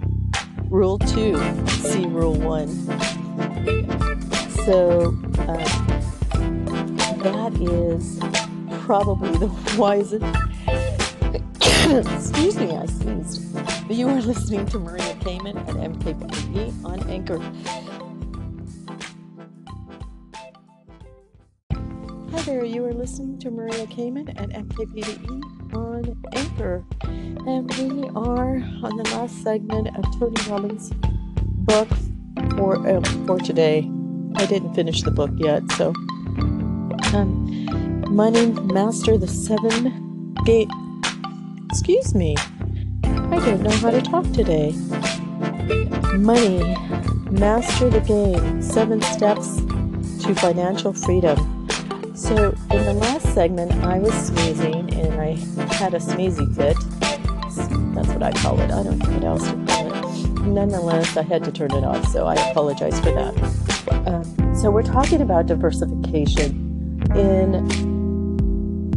Rule 0.69 0.99
two: 0.99 1.37
see 1.69 2.07
rule 2.07 2.35
one. 2.35 3.24
So 4.65 5.17
uh, 5.39 5.57
that 7.23 7.53
is 7.61 8.19
probably 8.85 9.31
the 9.39 9.49
wisest 9.79 10.25
Excuse 11.87 12.57
me, 12.57 12.75
I 12.75 12.87
sneezed. 12.87 13.43
You 13.91 14.09
are 14.09 14.23
listening 14.23 14.65
to 14.67 14.79
Maria 14.79 15.15
Kamen 15.17 15.57
at 15.69 15.75
MKPE 15.77 16.85
on 16.85 17.09
Anchor. 17.11 17.39
Hi 22.31 22.43
there, 22.43 22.65
you 22.65 22.87
are 22.87 22.95
listening 22.95 23.39
to 23.41 23.51
Maria 23.51 23.87
Kamen 23.87 24.31
at 24.41 24.49
MKPDE 24.49 25.75
on 25.75 26.23
Anchor. 26.33 26.85
And 27.03 27.71
we 27.75 28.09
are 28.17 28.57
on 28.83 28.97
the 28.97 29.09
last 29.13 29.43
segment 29.43 29.89
of 29.97 30.05
Tony 30.19 30.41
Robbins' 30.51 30.91
book 31.67 31.89
for, 32.57 32.87
uh, 32.87 33.01
for 33.27 33.39
today. 33.39 33.91
I 34.37 34.47
didn't 34.47 34.75
finish 34.75 35.03
the 35.03 35.11
book 35.11 35.31
yet, 35.37 35.63
so. 35.73 35.93
Um, 37.15 37.55
Money 38.09 38.47
Master 38.47 39.19
the 39.19 39.27
Seven 39.27 40.35
Gate. 40.45 40.69
Excuse 41.71 42.15
me. 42.15 42.37
I 43.05 43.41
don't 43.41 43.63
know 43.63 43.71
how 43.71 43.91
to 43.91 44.01
talk 44.01 44.25
today. 44.33 44.73
Money 46.17 46.77
Master 47.31 47.91
the 47.91 48.01
Game 48.07 48.63
Seven 48.63 49.01
Steps 49.03 49.57
to 50.25 50.35
Financial 50.35 50.93
Freedom. 50.93 51.69
So, 52.15 52.55
in 52.71 52.85
the 52.85 52.95
last 52.95 53.35
segment, 53.35 53.73
I 53.85 53.99
was 53.99 54.15
sneezing 54.15 54.93
and 54.95 55.21
I 55.21 55.33
had 55.75 55.95
a 55.95 55.99
sneezy 55.99 56.47
fit. 56.55 56.77
That's 57.95 58.09
what 58.09 58.23
I 58.23 58.33
call 58.33 58.61
it. 58.61 58.71
I 58.71 58.83
don't 58.83 58.99
know 58.99 59.11
what 59.11 59.25
else 59.25 59.51
to. 59.51 59.64
Nonetheless, 60.47 61.17
I 61.17 61.23
had 61.23 61.43
to 61.45 61.53
turn 61.53 61.73
it 61.73 61.85
off, 61.85 62.07
so 62.09 62.27
I 62.27 62.35
apologize 62.51 62.99
for 63.01 63.13
that. 63.13 63.35
Um, 64.07 64.55
so, 64.55 64.71
we're 64.71 64.83
talking 64.83 65.23
about 65.23 65.47
diversification. 65.47 66.63
In 67.15 67.69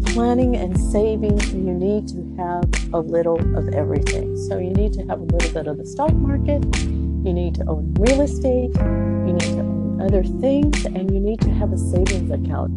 planning 0.06 0.56
and 0.56 0.80
saving, 0.80 1.40
you 1.40 1.74
need 1.74 2.08
to 2.10 2.36
have 2.38 2.94
a 2.94 3.00
little 3.00 3.40
of 3.58 3.74
everything. 3.74 4.36
So, 4.48 4.58
you 4.58 4.72
need 4.72 4.94
to 4.94 5.06
have 5.08 5.20
a 5.20 5.24
little 5.24 5.52
bit 5.52 5.68
of 5.68 5.78
the 5.78 5.86
stock 5.86 6.14
market, 6.14 6.64
you 6.86 7.34
need 7.34 7.56
to 7.56 7.66
own 7.68 7.94
real 7.98 8.22
estate, 8.22 8.76
you 8.76 9.34
need 9.34 9.40
to 9.40 9.60
own 9.60 10.02
other 10.02 10.24
things, 10.24 10.86
and 10.86 11.12
you 11.12 11.20
need 11.20 11.40
to 11.42 11.50
have 11.52 11.72
a 11.72 11.78
savings 11.78 12.30
account. 12.30 12.72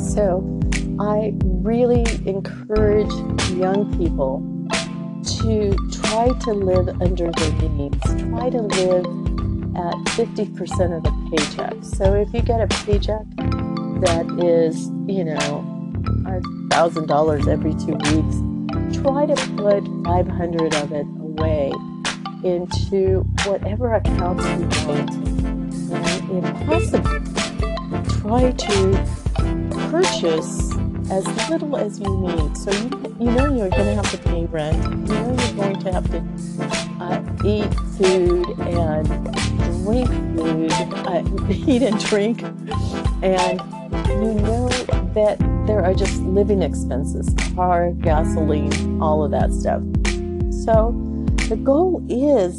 So, 0.00 0.42
I 0.98 1.34
really 1.42 2.04
encourage 2.26 3.12
young 3.50 3.96
people 3.98 4.55
to 5.26 5.76
try 5.90 6.28
to 6.28 6.52
live 6.52 6.88
under 7.00 7.30
their 7.30 7.52
means, 7.70 8.00
try 8.02 8.50
to 8.50 8.62
live 8.62 9.06
at 9.76 9.94
50% 10.16 10.96
of 10.96 11.02
the 11.02 11.12
paycheck. 11.30 11.74
So, 11.82 12.14
if 12.14 12.32
you 12.32 12.40
get 12.42 12.60
a 12.60 12.66
paycheck 12.84 13.26
that 14.00 14.26
is, 14.42 14.86
you 15.06 15.24
know, 15.24 15.64
$1,000 16.22 17.48
every 17.48 17.74
two 17.74 17.96
weeks, 18.12 18.36
try 19.00 19.26
to 19.26 19.34
put 19.56 19.84
500 20.04 20.74
of 20.74 20.92
it 20.92 21.06
away 21.20 21.72
into 22.44 23.20
whatever 23.44 23.94
accounts 23.94 24.44
you 24.44 24.68
want. 24.86 25.10
And 26.30 26.44
if 26.44 26.54
possible, 26.66 27.20
try 28.20 28.52
to 28.52 28.76
purchase 29.90 30.75
as 31.10 31.50
little 31.50 31.76
as 31.76 31.98
you 32.00 32.16
need. 32.18 32.56
So 32.56 32.70
you, 32.72 33.16
you 33.20 33.30
know 33.30 33.54
you're 33.54 33.70
going 33.70 33.86
to 33.86 33.94
have 33.94 34.10
to 34.10 34.18
pay 34.18 34.46
rent. 34.46 34.82
You 34.82 35.14
know 35.14 35.36
you're 35.38 35.56
going 35.56 35.80
to 35.80 35.92
have 35.92 36.10
to 36.10 36.18
uh, 37.00 37.22
eat 37.44 37.72
food 37.96 38.58
and 38.60 39.06
drink 39.84 40.08
food, 40.36 40.72
uh, 40.72 41.22
eat 41.50 41.82
and 41.82 41.98
drink, 42.04 42.42
and 43.22 43.60
you 44.08 44.34
know 44.42 44.68
that 45.14 45.38
there 45.66 45.84
are 45.84 45.94
just 45.94 46.20
living 46.22 46.62
expenses, 46.62 47.34
car, 47.54 47.92
gasoline, 47.92 49.00
all 49.00 49.24
of 49.24 49.30
that 49.30 49.52
stuff. 49.52 49.82
So 50.64 50.92
the 51.48 51.56
goal 51.56 52.04
is 52.08 52.58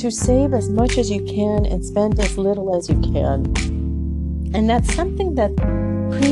to 0.00 0.10
save 0.10 0.54
as 0.54 0.70
much 0.70 0.96
as 0.96 1.10
you 1.10 1.24
can 1.24 1.66
and 1.66 1.84
spend 1.84 2.18
as 2.20 2.38
little 2.38 2.76
as 2.76 2.88
you 2.88 2.98
can. 3.00 3.44
And 4.54 4.68
that's 4.68 4.94
something 4.94 5.34
that 5.34 5.54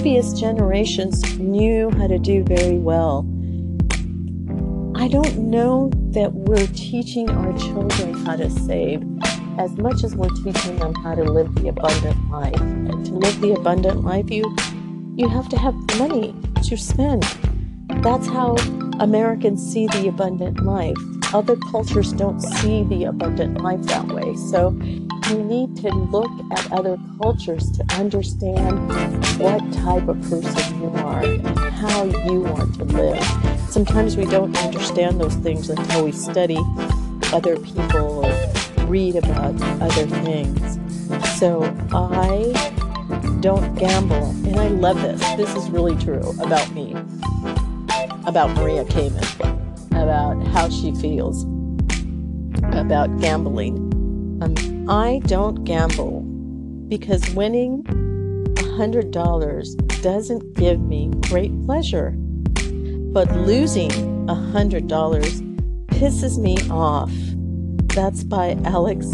previous 0.00 0.32
generations 0.32 1.40
knew 1.40 1.90
how 1.98 2.06
to 2.06 2.20
do 2.20 2.44
very 2.44 2.78
well. 2.78 3.26
I 4.94 5.08
don't 5.08 5.38
know 5.38 5.90
that 6.12 6.32
we're 6.32 6.68
teaching 6.68 7.28
our 7.28 7.58
children 7.58 8.14
how 8.24 8.36
to 8.36 8.48
save 8.48 9.02
as 9.58 9.76
much 9.76 10.04
as 10.04 10.14
we're 10.14 10.28
teaching 10.44 10.76
them 10.76 10.94
how 10.94 11.16
to 11.16 11.24
live 11.24 11.52
the 11.56 11.66
abundant 11.66 12.30
life. 12.30 12.60
And 12.60 13.06
to 13.06 13.12
live 13.12 13.40
the 13.40 13.54
abundant 13.54 14.04
life, 14.04 14.30
you 14.30 14.44
you 15.16 15.28
have 15.28 15.48
to 15.48 15.58
have 15.58 15.74
money 15.98 16.32
to 16.62 16.76
spend. 16.76 17.24
That's 18.04 18.28
how 18.28 18.54
Americans 19.00 19.60
see 19.60 19.88
the 19.88 20.06
abundant 20.06 20.62
life. 20.62 20.96
Other 21.34 21.56
cultures 21.72 22.12
don't 22.12 22.40
see 22.40 22.84
the 22.84 23.06
abundant 23.06 23.62
life 23.62 23.82
that 23.82 24.06
way. 24.06 24.36
So 24.36 24.78
you 25.30 25.42
need 25.44 25.76
to 25.76 25.88
look 25.88 26.30
at 26.52 26.72
other 26.72 26.96
cultures 27.20 27.70
to 27.72 27.84
understand 27.94 28.90
what 29.38 29.60
type 29.72 30.08
of 30.08 30.20
person 30.22 30.80
you 30.80 30.88
are 30.96 31.22
and 31.22 31.58
how 31.74 32.04
you 32.04 32.40
want 32.40 32.74
to 32.76 32.84
live. 32.84 33.22
Sometimes 33.68 34.16
we 34.16 34.24
don't 34.24 34.56
understand 34.58 35.20
those 35.20 35.34
things 35.36 35.68
until 35.68 36.04
we 36.04 36.12
study 36.12 36.58
other 37.32 37.56
people 37.58 38.24
or 38.24 38.86
read 38.86 39.16
about 39.16 39.60
other 39.82 40.06
things. 40.22 40.78
So 41.38 41.64
I 41.92 42.52
don't 43.40 43.74
gamble, 43.76 44.30
and 44.46 44.56
I 44.56 44.68
love 44.68 45.00
this. 45.02 45.20
This 45.36 45.54
is 45.54 45.70
really 45.70 45.96
true 45.96 46.34
about 46.40 46.72
me, 46.72 46.92
about 48.26 48.50
Maria 48.56 48.84
Kamen, 48.84 49.92
about 49.92 50.42
how 50.48 50.68
she 50.70 50.94
feels 50.94 51.44
about 52.72 53.20
gambling. 53.20 53.76
Um, 54.40 54.54
I 54.88 55.20
don't 55.26 55.64
gamble 55.64 56.22
because 56.88 57.28
winning 57.34 57.82
$100 57.84 60.02
doesn't 60.02 60.54
give 60.54 60.80
me 60.80 61.10
great 61.28 61.52
pleasure. 61.66 62.12
But 63.12 63.30
losing 63.36 63.90
$100 63.90 64.88
pisses 65.88 66.38
me 66.38 66.56
off. 66.70 67.12
That's 67.94 68.24
by 68.24 68.56
Alex 68.64 69.08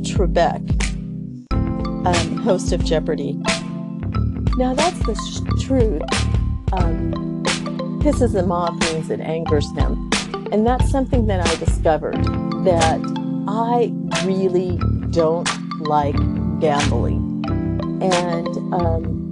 Trebek, 0.00 0.62
um, 1.52 2.36
host 2.38 2.72
of 2.72 2.82
Jeopardy. 2.82 3.34
Now, 4.56 4.72
that's 4.72 4.98
the 5.00 5.14
sh- 5.14 5.42
truth. 5.66 6.00
Um, 6.72 7.12
pisses 8.00 8.34
him 8.34 8.50
off 8.50 8.72
means 8.90 9.10
it 9.10 9.20
angers 9.20 9.70
him. 9.72 10.08
And 10.52 10.66
that's 10.66 10.90
something 10.90 11.26
that 11.26 11.46
I 11.46 11.54
discovered 11.56 12.16
that 12.64 12.98
I 13.46 13.92
really 14.24 14.78
don't 15.12 15.46
like 15.80 16.16
gambling. 16.58 17.44
And 18.00 18.48
um, 18.72 19.30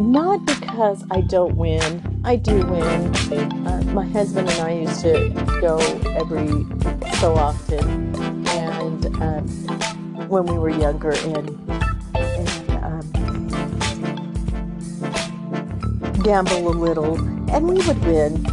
not 0.00 0.44
because 0.46 1.04
I 1.10 1.20
don't 1.20 1.54
win, 1.56 2.22
I 2.24 2.36
do 2.36 2.64
win. 2.66 3.14
Uh, 3.66 3.82
my 3.92 4.06
husband 4.06 4.48
and 4.48 4.60
I 4.60 4.72
used 4.72 5.02
to 5.02 5.28
go 5.60 5.78
every 6.18 6.64
so 7.18 7.34
often, 7.34 8.16
and 8.48 9.06
um, 9.22 9.46
when 10.28 10.46
we 10.46 10.56
were 10.58 10.70
younger, 10.70 11.12
and, 11.12 11.50
and 12.14 12.70
um, 12.82 13.12
gamble 16.22 16.68
a 16.68 16.70
little, 16.70 17.18
and 17.50 17.68
we 17.68 17.86
would 17.86 18.04
win. 18.04 18.46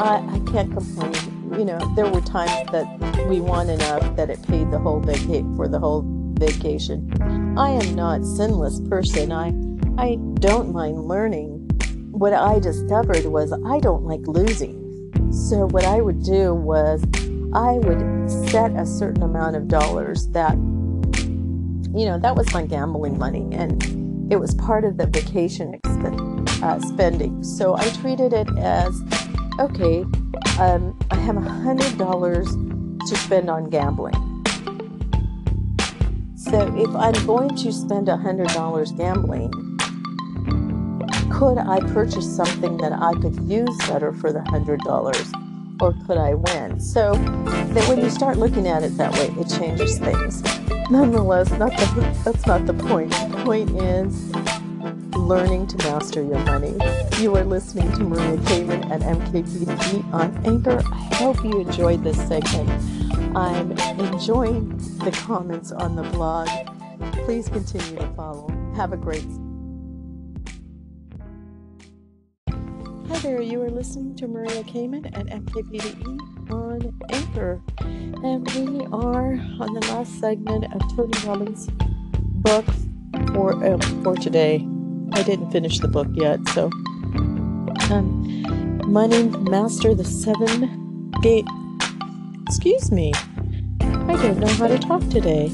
I, 0.00 0.16
I 0.16 0.40
can't 0.50 0.72
complain. 0.72 1.15
You 1.58 1.64
know, 1.64 1.78
there 1.96 2.10
were 2.10 2.20
times 2.20 2.70
that 2.70 3.26
we 3.28 3.40
won 3.40 3.70
enough 3.70 4.14
that 4.16 4.28
it 4.28 4.42
paid 4.46 4.70
the 4.70 4.78
whole 4.78 5.00
vaca- 5.00 5.44
for 5.56 5.68
the 5.68 5.78
whole 5.78 6.04
vacation. 6.38 7.10
I 7.56 7.70
am 7.70 7.94
not 7.94 8.24
sinless 8.24 8.80
person. 8.88 9.32
I 9.32 9.54
I 9.96 10.16
don't 10.34 10.72
mind 10.74 11.08
learning. 11.08 11.66
What 12.10 12.34
I 12.34 12.58
discovered 12.58 13.24
was 13.24 13.52
I 13.52 13.80
don't 13.80 14.04
like 14.04 14.20
losing. 14.26 15.10
So 15.32 15.66
what 15.66 15.84
I 15.84 16.02
would 16.02 16.22
do 16.22 16.52
was 16.52 17.02
I 17.54 17.72
would 17.78 18.30
set 18.50 18.72
a 18.72 18.84
certain 18.84 19.22
amount 19.22 19.56
of 19.56 19.68
dollars 19.68 20.28
that 20.28 20.56
you 21.94 22.04
know, 22.04 22.18
that 22.18 22.36
was 22.36 22.52
my 22.52 22.66
gambling 22.66 23.18
money 23.18 23.48
and 23.52 24.30
it 24.30 24.36
was 24.36 24.54
part 24.56 24.84
of 24.84 24.98
the 24.98 25.06
vacation 25.06 25.72
exp- 25.72 26.62
uh, 26.62 26.80
spending. 26.80 27.42
So 27.42 27.74
I 27.74 27.88
treated 27.88 28.34
it 28.34 28.48
as 28.58 29.00
okay, 29.58 30.04
um, 30.58 30.98
I 31.10 31.16
have 31.16 31.36
a 31.36 31.40
hundred 31.40 31.98
dollars 31.98 32.46
to 32.46 33.16
spend 33.16 33.50
on 33.50 33.68
gambling. 33.68 34.14
So 36.36 36.74
if 36.76 36.88
I'm 36.94 37.26
going 37.26 37.54
to 37.56 37.72
spend 37.72 38.06
$100 38.06 38.96
gambling, 38.96 39.50
could 41.30 41.58
I 41.58 41.80
purchase 41.92 42.36
something 42.36 42.78
that 42.78 42.92
I 42.92 43.12
could 43.20 43.36
use 43.42 43.76
better 43.88 44.12
for 44.12 44.32
the 44.32 44.38
$100 44.40 45.82
or 45.82 45.92
could 46.06 46.16
I 46.16 46.34
win? 46.34 46.80
So 46.80 47.14
that 47.14 47.88
when 47.88 48.00
you 48.00 48.08
start 48.08 48.38
looking 48.38 48.66
at 48.66 48.82
it 48.82 48.96
that 48.96 49.12
way, 49.12 49.34
it 49.38 49.48
changes 49.58 49.98
things. 49.98 50.42
Nonetheless, 50.90 51.50
not 51.50 51.72
the, 51.72 52.20
that's 52.24 52.46
not 52.46 52.64
the 52.64 52.74
point. 52.74 53.10
The 53.10 53.42
point 53.44 53.70
is 53.82 54.32
learning 55.26 55.66
to 55.66 55.76
master 55.78 56.22
your 56.22 56.38
money. 56.44 56.72
You 57.18 57.34
are 57.36 57.44
listening 57.44 57.90
to 57.92 58.04
Maria 58.04 58.36
Kamen 58.38 58.88
at 58.92 59.00
MKPD 59.00 60.14
on 60.14 60.46
Anchor. 60.46 60.80
I 60.92 61.14
hope 61.16 61.42
you 61.42 61.60
enjoyed 61.60 62.04
this 62.04 62.16
segment. 62.28 62.70
I'm 63.36 63.72
enjoying 63.98 64.76
the 64.98 65.10
comments 65.10 65.72
on 65.72 65.96
the 65.96 66.04
blog. 66.04 66.48
Please 67.24 67.48
continue 67.48 67.96
to 67.96 68.06
follow. 68.14 68.48
Have 68.76 68.92
a 68.92 68.96
great 68.96 69.26
Hi 73.08 73.18
there, 73.18 73.42
you 73.42 73.60
are 73.62 73.70
listening 73.70 74.14
to 74.16 74.28
Maria 74.28 74.62
Kamen 74.62 75.06
at 75.06 75.26
MKPDE 75.26 76.52
on 76.52 77.00
Anchor. 77.10 77.60
And 77.80 78.48
we 78.52 78.84
are 78.92 79.32
on 79.32 79.74
the 79.74 79.86
last 79.88 80.20
segment 80.20 80.72
of 80.72 80.80
Tony 80.94 81.18
Robbins' 81.26 81.68
book 82.42 82.64
for, 83.32 83.64
uh, 83.64 83.78
for 84.04 84.14
today. 84.14 84.68
I 85.12 85.22
didn't 85.22 85.50
finish 85.50 85.78
the 85.78 85.88
book 85.88 86.08
yet, 86.12 86.40
so. 86.48 86.70
Um, 87.90 88.82
Money 88.86 89.24
Master 89.50 89.94
the 89.94 90.04
Seven 90.04 91.10
Gate. 91.22 91.46
Excuse 92.46 92.92
me. 92.92 93.12
I 93.80 94.16
don't 94.22 94.38
know 94.38 94.46
how 94.46 94.68
to 94.68 94.78
talk 94.78 95.00
today. 95.08 95.48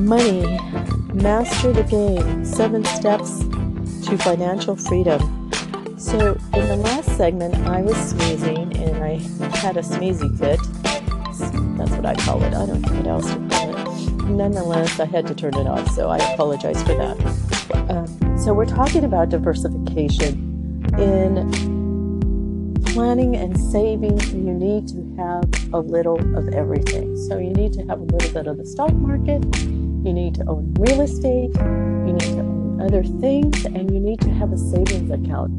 Money 0.00 0.58
Master 1.12 1.72
the 1.72 1.82
Game 1.84 2.44
Seven 2.44 2.84
Steps 2.84 3.40
to 4.06 4.18
Financial 4.18 4.76
Freedom. 4.76 5.20
So, 5.98 6.38
in 6.54 6.68
the 6.68 6.76
last 6.76 7.16
segment, 7.16 7.54
I 7.66 7.82
was 7.82 7.96
sneezing 7.96 8.76
and 8.76 8.96
I 9.04 9.18
had 9.58 9.76
a 9.76 9.82
sneezy 9.82 10.36
fit. 10.38 10.58
That's 11.78 11.92
what 11.92 12.06
I 12.06 12.14
call 12.16 12.42
it. 12.42 12.54
I 12.54 12.66
don't 12.66 12.80
know 12.82 12.92
what 12.94 13.06
else 13.06 13.32
to 13.32 13.48
call 13.48 13.70
it. 13.76 14.24
Nonetheless, 14.24 14.98
I 14.98 15.06
had 15.06 15.26
to 15.28 15.34
turn 15.34 15.54
it 15.54 15.66
off, 15.66 15.88
so 15.90 16.08
I 16.08 16.16
apologize 16.32 16.82
for 16.82 16.94
that. 16.94 17.41
Um, 17.88 18.38
so, 18.38 18.54
we're 18.54 18.66
talking 18.66 19.04
about 19.04 19.28
diversification. 19.28 20.50
In 20.98 22.80
planning 22.84 23.36
and 23.36 23.58
saving, 23.58 24.20
you 24.20 24.52
need 24.52 24.88
to 24.88 25.14
have 25.16 25.72
a 25.72 25.78
little 25.78 26.18
of 26.36 26.48
everything. 26.54 27.16
So, 27.28 27.38
you 27.38 27.52
need 27.52 27.72
to 27.74 27.80
have 27.86 28.00
a 28.00 28.04
little 28.04 28.32
bit 28.32 28.46
of 28.46 28.58
the 28.58 28.66
stock 28.66 28.92
market, 28.92 29.44
you 29.62 30.12
need 30.12 30.34
to 30.36 30.44
own 30.46 30.74
real 30.78 31.00
estate, 31.00 31.50
you 31.56 32.12
need 32.12 32.20
to 32.20 32.40
own 32.40 32.80
other 32.82 33.04
things, 33.04 33.64
and 33.64 33.92
you 33.92 34.00
need 34.00 34.20
to 34.22 34.30
have 34.30 34.52
a 34.52 34.58
savings 34.58 35.10
account 35.10 35.52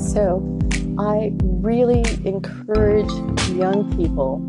so 0.00 0.58
I 0.98 1.32
really 1.40 2.02
encourage 2.24 3.10
young 3.50 3.94
people 3.96 4.40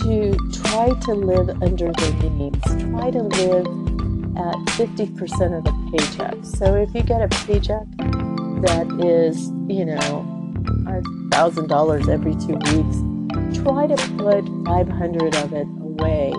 to 0.00 0.36
try 0.50 0.88
to 1.00 1.12
live 1.12 1.50
under 1.62 1.92
their 1.92 2.30
means, 2.30 2.62
try 2.64 3.10
to 3.10 3.22
live 3.22 3.66
at 4.36 4.54
50% 4.76 5.58
of 5.58 5.64
the 5.64 5.72
paycheck. 5.90 6.36
So 6.44 6.76
if 6.76 6.94
you 6.94 7.02
get 7.02 7.22
a 7.22 7.28
paycheck 7.44 7.86
that 8.62 8.86
is, 9.04 9.48
you 9.68 9.84
know, 9.84 10.26
$1,000 10.84 12.08
every 12.08 12.34
two 12.36 12.56
weeks, 12.72 13.58
try 13.62 13.86
to 13.86 13.96
put 14.16 14.46
500 14.64 15.34
of 15.36 15.52
it 15.52 15.66
away 15.80 16.32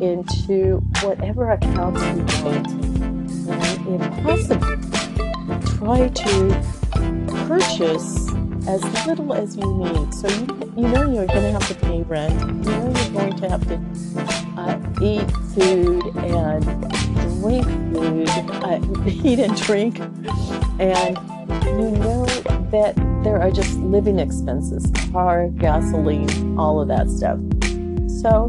into 0.00 0.80
whatever 1.02 1.50
accounts 1.50 2.00
you 2.02 2.44
want. 2.44 2.68
And 3.86 4.02
if 4.02 4.22
possible, 4.22 4.78
try 5.76 6.08
to 6.08 7.46
purchase 7.46 8.28
as 8.68 9.06
little 9.06 9.32
as 9.32 9.56
you 9.56 9.74
need. 9.74 10.14
So 10.14 10.28
you, 10.28 10.72
you 10.76 10.88
know 10.88 11.10
you're 11.10 11.26
going 11.26 11.42
to 11.42 11.52
have 11.52 11.66
to 11.68 11.74
pay 11.74 12.02
rent. 12.02 12.38
You 12.40 12.70
know 12.70 12.92
you're 12.94 13.10
going 13.10 13.36
to 13.36 13.48
have 13.48 13.66
to 13.68 14.37
eat 15.02 15.30
food 15.54 16.04
and 16.16 16.64
drink 17.40 17.66
food, 17.92 18.28
uh, 18.28 18.80
eat 19.06 19.38
and 19.38 19.56
drink, 19.62 19.98
and 20.80 21.16
you 21.64 21.90
know 21.98 22.26
that 22.70 22.94
there 23.22 23.40
are 23.40 23.50
just 23.50 23.76
living 23.78 24.18
expenses, 24.18 24.90
car, 25.12 25.48
gasoline, 25.48 26.58
all 26.58 26.80
of 26.80 26.88
that 26.88 27.08
stuff. 27.10 27.38
So 28.20 28.48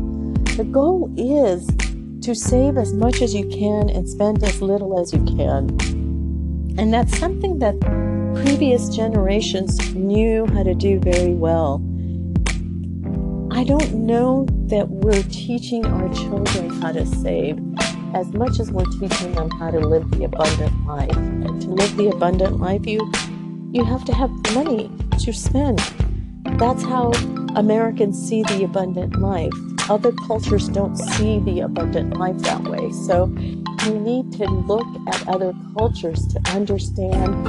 the 0.57 0.63
goal 0.63 1.13
is 1.17 1.67
to 2.21 2.35
save 2.35 2.77
as 2.77 2.93
much 2.93 3.21
as 3.21 3.33
you 3.33 3.47
can 3.47 3.89
and 3.89 4.07
spend 4.07 4.43
as 4.43 4.61
little 4.61 4.99
as 4.99 5.13
you 5.13 5.23
can. 5.23 5.69
And 6.77 6.93
that's 6.93 7.17
something 7.17 7.59
that 7.59 7.79
previous 8.35 8.89
generations 8.89 9.93
knew 9.95 10.45
how 10.47 10.63
to 10.63 10.73
do 10.73 10.99
very 10.99 11.33
well. 11.33 11.81
I 13.51 13.63
don't 13.63 13.93
know 14.05 14.45
that 14.69 14.87
we're 14.87 15.23
teaching 15.23 15.85
our 15.85 16.13
children 16.13 16.69
how 16.81 16.91
to 16.91 17.05
save 17.05 17.59
as 18.13 18.27
much 18.33 18.59
as 18.59 18.71
we're 18.71 18.85
teaching 18.85 19.31
them 19.33 19.49
how 19.51 19.71
to 19.71 19.79
live 19.79 20.09
the 20.11 20.23
abundant 20.23 20.85
life. 20.85 21.15
And 21.15 21.61
to 21.61 21.69
live 21.69 21.97
the 21.97 22.09
abundant 22.09 22.59
life, 22.59 22.85
you 22.85 23.11
you 23.71 23.83
have 23.83 24.03
to 24.05 24.13
have 24.13 24.31
money 24.53 24.91
to 25.19 25.33
spend. 25.33 25.79
That's 26.57 26.83
how 26.83 27.11
Americans 27.55 28.17
see 28.27 28.41
the 28.43 28.63
abundant 28.63 29.19
life. 29.19 29.53
Other 29.89 30.11
cultures 30.11 30.69
don't 30.69 30.95
see 30.95 31.39
the 31.39 31.61
abundant 31.61 32.17
life 32.17 32.37
that 32.39 32.63
way. 32.63 32.91
So 32.91 33.25
you 33.85 33.99
need 33.99 34.31
to 34.33 34.45
look 34.45 34.87
at 35.07 35.27
other 35.27 35.53
cultures 35.77 36.27
to 36.27 36.39
understand 36.51 37.45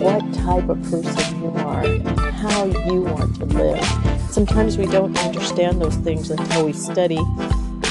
what 0.00 0.22
type 0.34 0.68
of 0.68 0.80
person 0.82 1.42
you 1.42 1.50
are 1.56 1.84
and 1.84 2.18
how 2.18 2.64
you 2.64 3.02
want 3.02 3.36
to 3.36 3.44
live. 3.46 4.13
Sometimes 4.34 4.76
we 4.76 4.86
don't 4.86 5.16
understand 5.18 5.80
those 5.80 5.94
things 5.94 6.28
until 6.28 6.66
we 6.66 6.72
study 6.72 7.20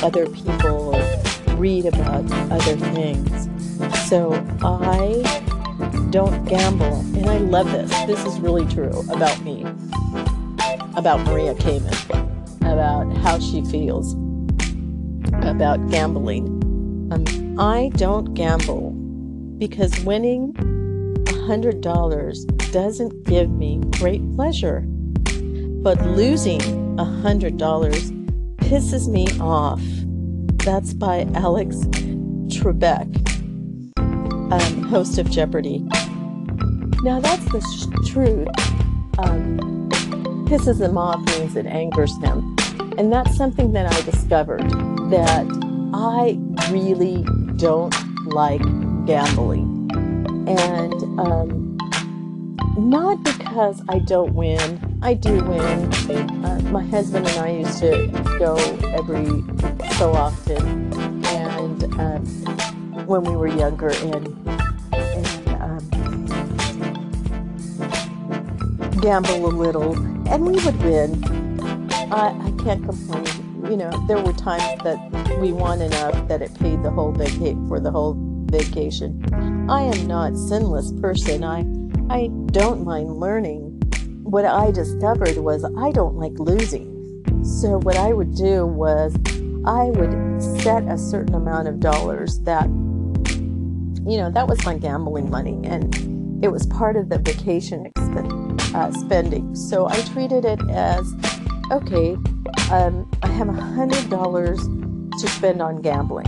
other 0.03 0.27
people 0.27 0.93
or 0.93 1.55
read 1.55 1.85
about 1.85 2.29
other 2.51 2.75
things. 2.75 3.47
So 4.09 4.33
I 4.61 5.23
don't 6.09 6.43
gamble, 6.43 6.99
and 7.15 7.29
I 7.29 7.37
love 7.37 7.71
this. 7.71 7.89
This 8.07 8.25
is 8.25 8.41
really 8.41 8.65
true 8.65 8.91
about 9.09 9.41
me, 9.41 9.61
about 10.97 11.21
Maria 11.21 11.55
Kamen, 11.55 11.95
about 12.59 13.15
how 13.19 13.39
she 13.39 13.63
feels 13.63 14.11
about 15.47 15.89
gambling. 15.89 16.45
Um, 17.13 17.57
I 17.57 17.89
don't 17.95 18.33
gamble 18.33 18.91
because 19.59 19.97
winning 20.01 20.51
$100 21.23 22.71
doesn't 22.73 23.23
give 23.23 23.49
me 23.49 23.79
great 23.97 24.29
pleasure. 24.35 24.85
But 25.83 26.01
losing 26.05 26.61
$100 26.95 27.57
pisses 28.57 29.09
me 29.09 29.27
off. 29.41 29.81
That's 30.63 30.93
by 30.93 31.27
Alex 31.35 31.75
Trebek, 32.47 33.09
um, 33.97 34.83
host 34.83 35.17
of 35.17 35.29
Jeopardy. 35.29 35.79
Now, 37.03 37.19
that's 37.19 37.43
the 37.51 37.59
sh- 37.59 38.11
truth. 38.11 38.47
Um, 39.19 39.89
pisses 40.47 40.79
him 40.79 40.97
off 40.97 41.19
means 41.37 41.57
it 41.57 41.65
angers 41.65 42.15
him. 42.19 42.55
And 42.97 43.11
that's 43.11 43.35
something 43.35 43.73
that 43.73 43.91
I 43.93 44.01
discovered 44.09 44.61
that 45.09 45.45
I 45.93 46.39
really 46.71 47.25
don't 47.57 47.93
like 48.27 48.61
gambling. 49.05 49.89
And 50.47 51.19
um, 51.19 51.62
not 52.77 53.21
because 53.23 53.81
I 53.87 53.99
don't 53.99 54.33
win, 54.33 54.99
I 55.01 55.13
do 55.13 55.43
win. 55.43 55.93
Uh, 56.43 56.59
my 56.71 56.83
husband 56.83 57.27
and 57.27 57.39
I 57.39 57.49
used 57.49 57.79
to 57.79 58.07
go 58.39 58.55
every 58.97 59.25
so 59.97 60.11
often, 60.13 60.93
and 61.25 61.83
um, 61.99 62.25
when 63.05 63.23
we 63.23 63.35
were 63.35 63.47
younger, 63.47 63.89
and, 63.89 64.27
and 64.93 65.47
um, 65.61 65.79
gamble 69.01 69.45
a 69.45 69.53
little, 69.53 69.93
and 70.27 70.45
we 70.45 70.53
would 70.65 70.79
win. 70.83 71.23
I, 72.11 72.29
I 72.29 72.51
can't 72.63 72.83
complain. 72.83 73.25
You 73.69 73.77
know, 73.77 74.05
there 74.07 74.19
were 74.19 74.33
times 74.33 74.81
that 74.83 75.39
we 75.39 75.53
won 75.53 75.81
enough 75.81 76.27
that 76.27 76.41
it 76.41 76.53
paid 76.59 76.83
the 76.83 76.89
whole 76.89 77.11
vacate 77.11 77.57
for 77.67 77.79
the 77.79 77.91
whole 77.91 78.17
vacation. 78.47 79.23
I 79.69 79.83
am 79.83 80.07
not 80.07 80.35
sinless 80.37 80.91
person. 80.99 81.43
I 81.43 81.63
I 82.09 82.29
don't 82.47 82.83
mind 82.83 83.17
learning. 83.17 83.81
What 84.23 84.45
I 84.45 84.71
discovered 84.71 85.37
was 85.37 85.63
I 85.63 85.91
don't 85.91 86.15
like 86.15 86.33
losing. 86.37 86.89
So 87.43 87.79
what 87.79 87.97
I 87.97 88.13
would 88.13 88.35
do 88.35 88.65
was 88.65 89.15
I 89.65 89.85
would 89.85 90.41
set 90.61 90.83
a 90.83 90.97
certain 90.97 91.35
amount 91.35 91.67
of 91.67 91.79
dollars 91.79 92.39
that 92.41 92.67
you 94.05 94.17
know, 94.17 94.29
that 94.31 94.47
was 94.47 94.63
my 94.65 94.77
gambling 94.77 95.29
money 95.29 95.61
and 95.63 96.43
it 96.43 96.49
was 96.49 96.65
part 96.67 96.97
of 96.97 97.07
the 97.07 97.19
vacation 97.19 97.89
exp- 97.95 98.75
uh, 98.75 98.91
spending. 98.91 99.55
So 99.55 99.87
I 99.87 100.01
treated 100.01 100.43
it 100.43 100.59
as 100.69 101.13
okay, 101.71 102.15
um, 102.69 103.09
I 103.23 103.27
have 103.27 103.47
a 103.47 103.53
hundred 103.53 104.09
dollars 104.09 104.59
to 104.59 105.27
spend 105.27 105.61
on 105.61 105.81
gambling. 105.81 106.25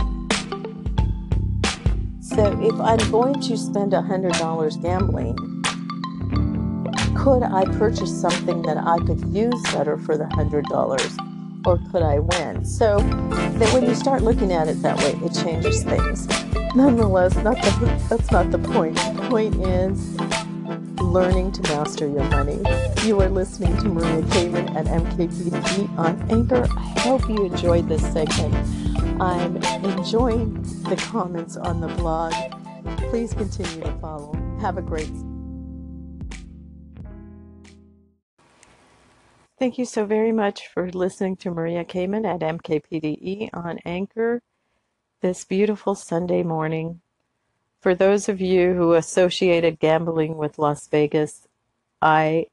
So 2.20 2.58
if 2.62 2.80
I'm 2.80 3.10
going 3.10 3.40
to 3.40 3.56
spend 3.56 3.92
a 3.92 4.00
hundred 4.00 4.32
dollars 4.34 4.76
gambling, 4.78 5.36
could 7.26 7.42
I 7.42 7.64
purchase 7.76 8.20
something 8.20 8.62
that 8.62 8.76
I 8.76 8.98
could 8.98 9.20
use 9.34 9.60
better 9.72 9.98
for 9.98 10.16
the 10.16 10.28
hundred 10.28 10.64
dollars? 10.66 11.18
Or 11.64 11.76
could 11.90 12.04
I 12.04 12.20
win? 12.20 12.64
So 12.64 13.00
that 13.00 13.68
when 13.74 13.84
you 13.84 13.96
start 13.96 14.22
looking 14.22 14.52
at 14.52 14.68
it 14.68 14.80
that 14.82 14.96
way, 14.98 15.18
it 15.26 15.34
changes 15.34 15.82
things. 15.82 16.28
Nonetheless, 16.76 17.34
not 17.38 17.56
the, 17.56 18.06
that's 18.08 18.30
not 18.30 18.52
the 18.52 18.60
point. 18.60 18.94
The 18.94 19.26
point 19.28 19.56
is 19.56 20.14
learning 21.02 21.50
to 21.50 21.62
master 21.62 22.06
your 22.06 22.22
money. 22.30 22.60
You 23.02 23.20
are 23.20 23.28
listening 23.28 23.76
to 23.78 23.88
Maria 23.88 24.22
Kamen 24.22 24.76
at 24.76 24.86
MKPD 24.86 25.98
on 25.98 26.30
Anchor. 26.30 26.68
I 26.76 27.00
hope 27.00 27.28
you 27.28 27.44
enjoyed 27.44 27.88
this 27.88 28.02
segment. 28.12 28.54
I'm 29.20 29.56
enjoying 29.84 30.62
the 30.84 30.94
comments 30.94 31.56
on 31.56 31.80
the 31.80 31.88
blog. 31.88 32.34
Please 33.10 33.34
continue 33.34 33.80
to 33.80 33.92
follow. 33.98 34.32
Have 34.60 34.78
a 34.78 34.82
great 34.82 35.10
Thank 39.58 39.78
you 39.78 39.86
so 39.86 40.04
very 40.04 40.32
much 40.32 40.68
for 40.68 40.90
listening 40.90 41.36
to 41.36 41.50
Maria 41.50 41.82
Kamen 41.82 42.26
at 42.26 42.40
MKPDE 42.40 43.48
on 43.54 43.78
Anchor 43.86 44.42
this 45.22 45.46
beautiful 45.46 45.94
Sunday 45.94 46.42
morning. 46.42 47.00
For 47.80 47.94
those 47.94 48.28
of 48.28 48.38
you 48.38 48.74
who 48.74 48.92
associated 48.92 49.78
gambling 49.78 50.36
with 50.36 50.58
Las 50.58 50.86
Vegas, 50.88 51.48
I 52.02 52.48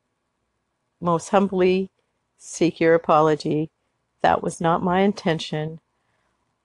most 1.02 1.28
humbly 1.28 1.90
seek 2.38 2.80
your 2.80 2.94
apology. 2.94 3.70
That 4.22 4.42
was 4.42 4.62
not 4.62 4.82
my 4.82 5.02
intention. 5.02 5.82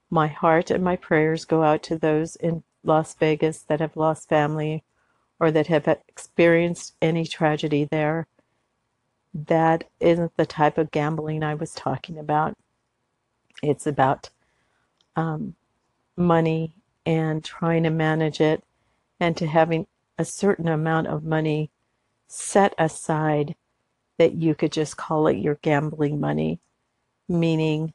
My 0.08 0.28
heart 0.28 0.70
and 0.70 0.84
my 0.84 0.94
prayers 0.94 1.44
go 1.44 1.64
out 1.64 1.82
to 1.84 1.98
those 1.98 2.36
in 2.36 2.62
Las 2.84 3.12
Vegas 3.14 3.62
that 3.62 3.80
have 3.80 3.96
lost 3.96 4.28
family 4.28 4.84
or 5.40 5.50
that 5.50 5.66
have 5.66 5.88
experienced 6.08 6.94
any 7.02 7.26
tragedy 7.26 7.88
there. 7.90 8.28
That 9.34 9.84
isn't 10.00 10.36
the 10.36 10.46
type 10.46 10.78
of 10.78 10.90
gambling 10.90 11.42
I 11.42 11.54
was 11.54 11.74
talking 11.74 12.18
about. 12.18 12.54
It's 13.62 13.86
about 13.86 14.30
um, 15.16 15.54
money 16.16 16.72
and 17.04 17.44
trying 17.44 17.82
to 17.84 17.90
manage 17.90 18.40
it 18.40 18.62
and 19.20 19.36
to 19.36 19.46
having 19.46 19.86
a 20.18 20.24
certain 20.24 20.68
amount 20.68 21.06
of 21.06 21.24
money 21.24 21.70
set 22.28 22.74
aside 22.78 23.54
that 24.18 24.34
you 24.34 24.54
could 24.54 24.72
just 24.72 24.96
call 24.96 25.26
it 25.28 25.38
your 25.38 25.56
gambling 25.62 26.20
money, 26.20 26.60
meaning 27.28 27.92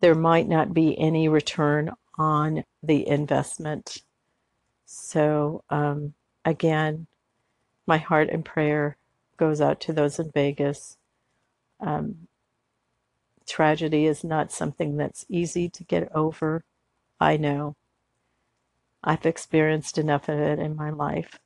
there 0.00 0.14
might 0.14 0.48
not 0.48 0.74
be 0.74 0.98
any 0.98 1.28
return 1.28 1.90
on 2.18 2.64
the 2.82 3.06
investment. 3.06 4.02
So, 4.84 5.62
um, 5.70 6.14
again, 6.44 7.06
my 7.86 7.98
heart 7.98 8.28
and 8.30 8.44
prayer 8.44 8.96
goes 9.40 9.60
out 9.60 9.80
to 9.80 9.92
those 9.94 10.18
in 10.18 10.30
Vegas. 10.32 10.98
Um, 11.80 12.28
tragedy 13.48 14.04
is 14.04 14.22
not 14.22 14.52
something 14.52 14.98
that's 14.98 15.24
easy 15.30 15.70
to 15.70 15.82
get 15.82 16.14
over. 16.14 16.62
I 17.18 17.38
know. 17.38 17.74
I've 19.02 19.24
experienced 19.24 19.96
enough 19.96 20.28
of 20.28 20.38
it 20.38 20.58
in 20.58 20.76
my 20.76 20.90
life. 20.90 21.38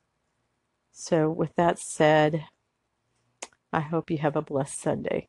So, 0.91 1.29
with 1.29 1.55
that 1.55 1.79
said, 1.79 2.45
I 3.71 3.79
hope 3.79 4.11
you 4.11 4.17
have 4.17 4.35
a 4.35 4.41
blessed 4.41 4.79
Sunday. 4.79 5.27